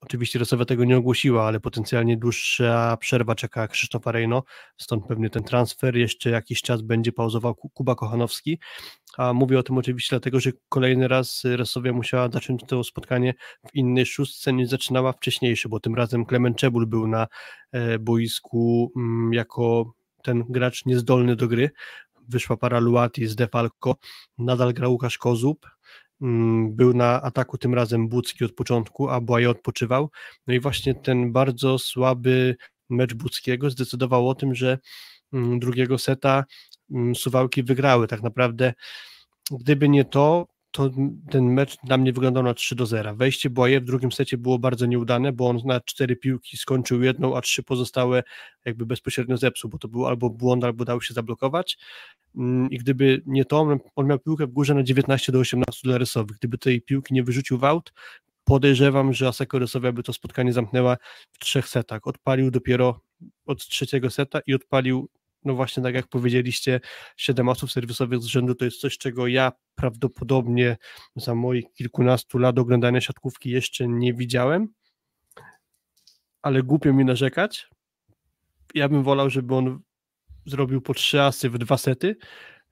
[0.01, 4.42] Oczywiście Rosowia tego nie ogłosiła, ale potencjalnie dłuższa przerwa czeka Krzysztofa Rejno,
[4.76, 5.96] stąd pewnie ten transfer.
[5.96, 8.59] Jeszcze jakiś czas będzie pauzował Kuba Kochanowski.
[9.16, 13.34] A mówię o tym oczywiście dlatego, że kolejny raz Rosowia musiała zacząć to spotkanie
[13.66, 17.26] w innej szóstce niż zaczynała wcześniejsze, bo tym razem Klement Czebul był na
[17.72, 19.92] e, boisku mm, jako
[20.22, 21.70] ten gracz niezdolny do gry.
[22.28, 23.94] Wyszła para Luati z Defalco,
[24.38, 25.66] nadal grał Łukasz Kozub,
[26.68, 30.10] był na ataku tym razem Bucki od początku, a Błaje odpoczywał.
[30.46, 32.56] No i właśnie ten bardzo słaby
[32.90, 34.78] mecz Buckiego zdecydował o tym, że
[35.32, 36.44] mm, drugiego seta
[36.90, 38.08] mm, Suwałki wygrały.
[38.08, 38.74] Tak naprawdę,
[39.50, 40.90] gdyby nie to, to
[41.30, 43.16] ten mecz dla mnie wyglądał na 3 do 0.
[43.16, 47.36] Wejście Błaje w drugim secie było bardzo nieudane, bo on na cztery piłki skończył jedną,
[47.36, 48.22] a trzy pozostałe
[48.64, 51.78] jakby bezpośrednio zepsuł, bo to był albo błąd, albo dał się zablokować.
[52.36, 55.98] Mm, I gdyby nie to, on miał piłkę w górze na 19 do 18 dla
[55.98, 56.36] Rysowych.
[56.36, 57.92] Gdyby tej piłki nie wyrzucił w aut,
[58.44, 60.96] podejrzewam, że Aseko Rysowia by to spotkanie zamknęła
[61.32, 62.06] w trzech setach.
[62.06, 63.00] Odpalił dopiero
[63.46, 65.08] od trzeciego seta i odpalił
[65.49, 66.80] no właśnie tak jak powiedzieliście,
[67.16, 70.76] 7 osób serwisowych z rzędu to jest coś, czego ja prawdopodobnie
[71.16, 74.68] za moich kilkunastu lat oglądania siatkówki jeszcze nie widziałem,
[76.42, 77.68] ale głupio mi narzekać,
[78.74, 79.80] ja bym wolał, żeby on
[80.46, 82.16] zrobił po trzy asy w dwa sety,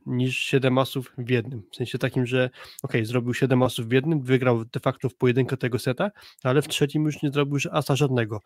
[0.06, 1.62] niż 7 asów w jednym.
[1.72, 2.50] W sensie takim, że
[2.82, 6.10] ok, zrobił 7 asów w jednym, wygrał de facto w pojedynkę tego seta,
[6.42, 8.40] ale w trzecim już nie zrobił asa żadnego.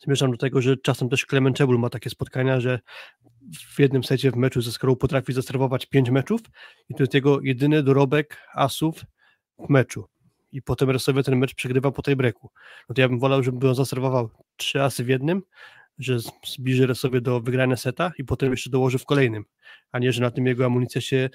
[0.00, 2.80] Zmierzam do tego, że czasem też Clement Czebul ma takie spotkania, że
[3.74, 6.40] w jednym secie w meczu ze Skorą potrafi zaserwować 5 meczów
[6.88, 9.04] i to jest jego jedyny dorobek asów
[9.58, 10.04] w meczu.
[10.52, 12.50] I potem sobie ten mecz przegrywa po tej breaku.
[12.88, 15.42] No to ja bym wolał, żeby on zaserwował 3 asy w jednym,
[15.98, 19.44] że zbliży sobie do wygrania seta i potem jeszcze dołoży w kolejnym,
[19.92, 21.30] a nie, że na tym jego amunicja się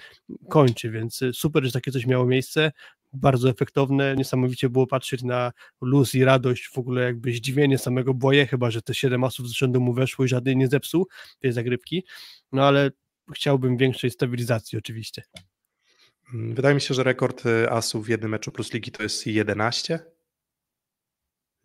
[0.49, 2.71] kończy, więc y, super, że takie coś miało miejsce,
[3.13, 5.51] bardzo efektowne, niesamowicie było patrzeć na
[5.81, 9.51] luz i radość, w ogóle jakby zdziwienie samego boje, chyba, że te 7 asów z
[9.51, 11.07] rzędu mu weszło i żadnej nie zepsuł
[11.39, 12.05] tej zagrywki,
[12.51, 12.91] no ale
[13.35, 15.23] chciałbym większej stabilizacji oczywiście.
[16.33, 19.27] Mm, wydaje mi się, że rekord y, asów w jednym meczu plus ligi to jest
[19.27, 19.99] 11.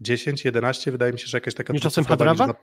[0.01, 1.73] 10, 11, wydaje mi się, że jakaś taka...
[1.73, 2.55] Nie czasem Hadrawa?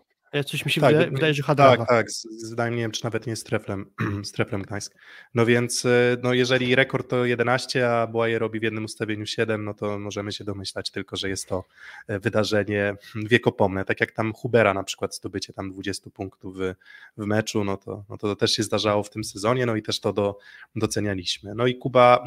[0.45, 1.77] Coś mi się tak, wydaje, wydaje, że Hadrawa.
[1.77, 3.85] Tak, tak, zdaje nie wiem, czy nawet nie z Treflem,
[4.23, 4.95] z Treflem Gdańsk.
[5.33, 9.65] No więc, e, no jeżeli rekord to 11, a Błaje robi w jednym ustawieniu 7,
[9.65, 11.63] no to możemy się domyślać tylko, że jest to
[12.07, 16.73] e, wydarzenie wiekopomne, tak jak tam Hubera na przykład zdobycie tam 20 punktów w,
[17.17, 19.99] w meczu, no to, no to też się zdarzało w tym sezonie, no i też
[19.99, 20.37] to do,
[20.75, 21.55] docenialiśmy.
[21.55, 22.23] No i Kuba,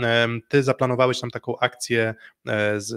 [0.48, 2.14] ty zaplanowałeś tam taką akcję,
[2.46, 2.94] e, z,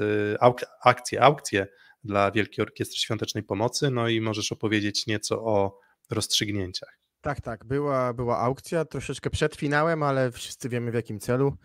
[0.82, 1.68] akcję, aukcję,
[2.06, 5.80] dla Wielkiej Orkiestry Świątecznej Pomocy, no i możesz opowiedzieć nieco o
[6.12, 7.00] rozstrzygnięciach.
[7.22, 11.58] Tak, tak, była, była aukcja troszeczkę przed finałem, ale wszyscy wiemy w jakim celu.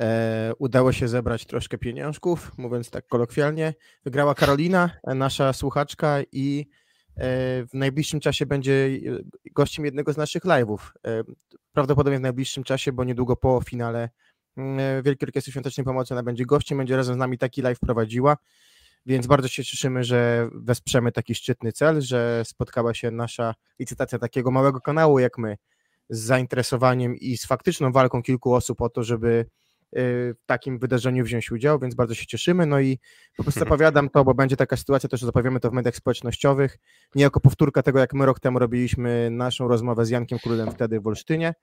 [0.00, 3.74] E, udało się zebrać troszkę pieniążków, mówiąc tak kolokwialnie.
[4.04, 6.66] Wygrała Karolina, nasza słuchaczka i
[7.16, 7.24] e,
[7.66, 8.88] w najbliższym czasie będzie
[9.52, 10.78] gościem jednego z naszych live'ów.
[11.06, 11.22] E,
[11.72, 14.08] prawdopodobnie w najbliższym czasie, bo niedługo po finale
[14.56, 18.36] mm, Wielkiej Orkiestry Świątecznej Pomocy ona będzie gościem, będzie razem z nami taki live prowadziła.
[19.06, 24.50] Więc bardzo się cieszymy, że wesprzemy taki szczytny cel, że spotkała się nasza licytacja takiego
[24.50, 25.56] małego kanału jak my
[26.10, 29.46] z zainteresowaniem i z faktyczną walką kilku osób o to, żeby y,
[30.34, 32.66] w takim wydarzeniu wziąć udział, więc bardzo się cieszymy.
[32.66, 32.98] No i
[33.36, 36.78] po prostu zapowiadam to, bo będzie taka sytuacja, też zapowiemy to w mediach społecznościowych,
[37.14, 41.00] nie jako powtórka tego, jak my rok temu robiliśmy naszą rozmowę z Jankiem Królem wtedy
[41.00, 41.54] w Olsztynie,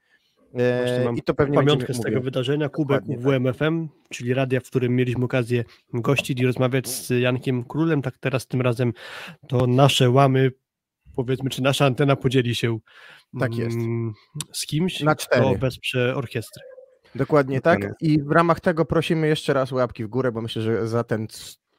[1.15, 3.97] i to pewnie pamiątkę z tego wydarzenia, Kubek WMFM, tak.
[4.09, 8.61] czyli radia, w którym mieliśmy okazję gościć i rozmawiać z Jankiem Królem, tak teraz tym
[8.61, 8.93] razem
[9.47, 10.51] to nasze łamy,
[11.15, 12.79] powiedzmy, czy nasza antena podzieli się
[13.39, 13.77] tak jest.
[13.77, 14.13] Mm,
[14.51, 15.41] z kimś, Na cztery.
[15.41, 16.63] kto wesprze orkiestrę.
[17.15, 20.87] Dokładnie tak i w ramach tego prosimy jeszcze raz łapki w górę, bo myślę, że
[20.87, 21.27] za ten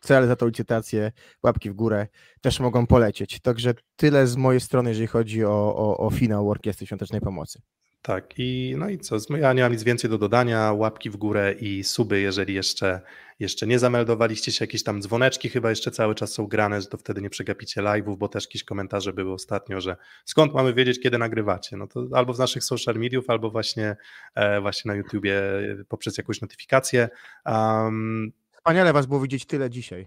[0.00, 1.12] cel, za tą licytację
[1.42, 2.06] łapki w górę
[2.40, 3.40] też mogą polecieć.
[3.40, 7.60] Także tyle z mojej strony, jeżeli chodzi o, o, o finał Orkiestry Świątecznej Pomocy.
[8.06, 9.16] Tak, i no i co?
[9.36, 10.72] Ja nie mam nic więcej do dodania.
[10.72, 13.00] Łapki w górę i suby, jeżeli jeszcze,
[13.38, 16.96] jeszcze nie zameldowaliście się, jakieś tam dzwoneczki chyba jeszcze cały czas są grane, że to
[16.96, 21.18] wtedy nie przegapicie live'ów, bo też jakieś komentarze były ostatnio, że skąd mamy wiedzieć, kiedy
[21.18, 21.76] nagrywacie?
[21.76, 23.96] No to albo z naszych social mediów, albo właśnie,
[24.34, 25.42] e, właśnie na YouTubie
[25.88, 27.08] poprzez jakąś notyfikację.
[27.46, 30.06] Um, Wspaniale was było widzieć tyle dzisiaj.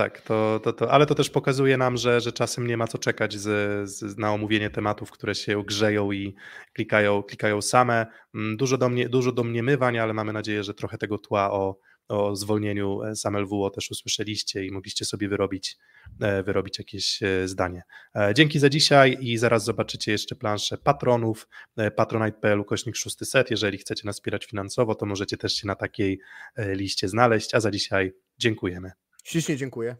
[0.00, 2.98] Tak, to, to, to, ale to też pokazuje nam, że, że czasem nie ma co
[2.98, 6.34] czekać z, z, na omówienie tematów, które się grzeją i
[6.72, 8.06] klikają, klikają same.
[8.34, 11.78] Mm, dużo, do mnie, dużo domniemywań, ale mamy nadzieję, że trochę tego tła o,
[12.08, 15.76] o zwolnieniu z MLWO też usłyszeliście i mogliście sobie wyrobić,
[16.20, 17.82] e, wyrobić jakieś e, zdanie.
[18.16, 21.48] E, dzięki za dzisiaj i zaraz zobaczycie jeszcze planszę patronów,
[21.96, 23.50] patronite.pl ukośnik 600.
[23.50, 26.20] Jeżeli chcecie nas wspierać finansowo, to możecie też się na takiej
[26.58, 28.92] liście znaleźć, a za dzisiaj dziękujemy.
[29.24, 29.96] Ślicznie dziękuję.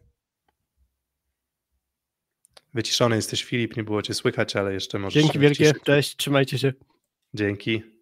[2.75, 5.23] Wyciszony jesteś Filip, nie było cię słychać, ale jeszcze możesz...
[5.23, 6.73] Dzięki wielkie, cześć, trzymajcie się.
[7.35, 8.00] Dzięki.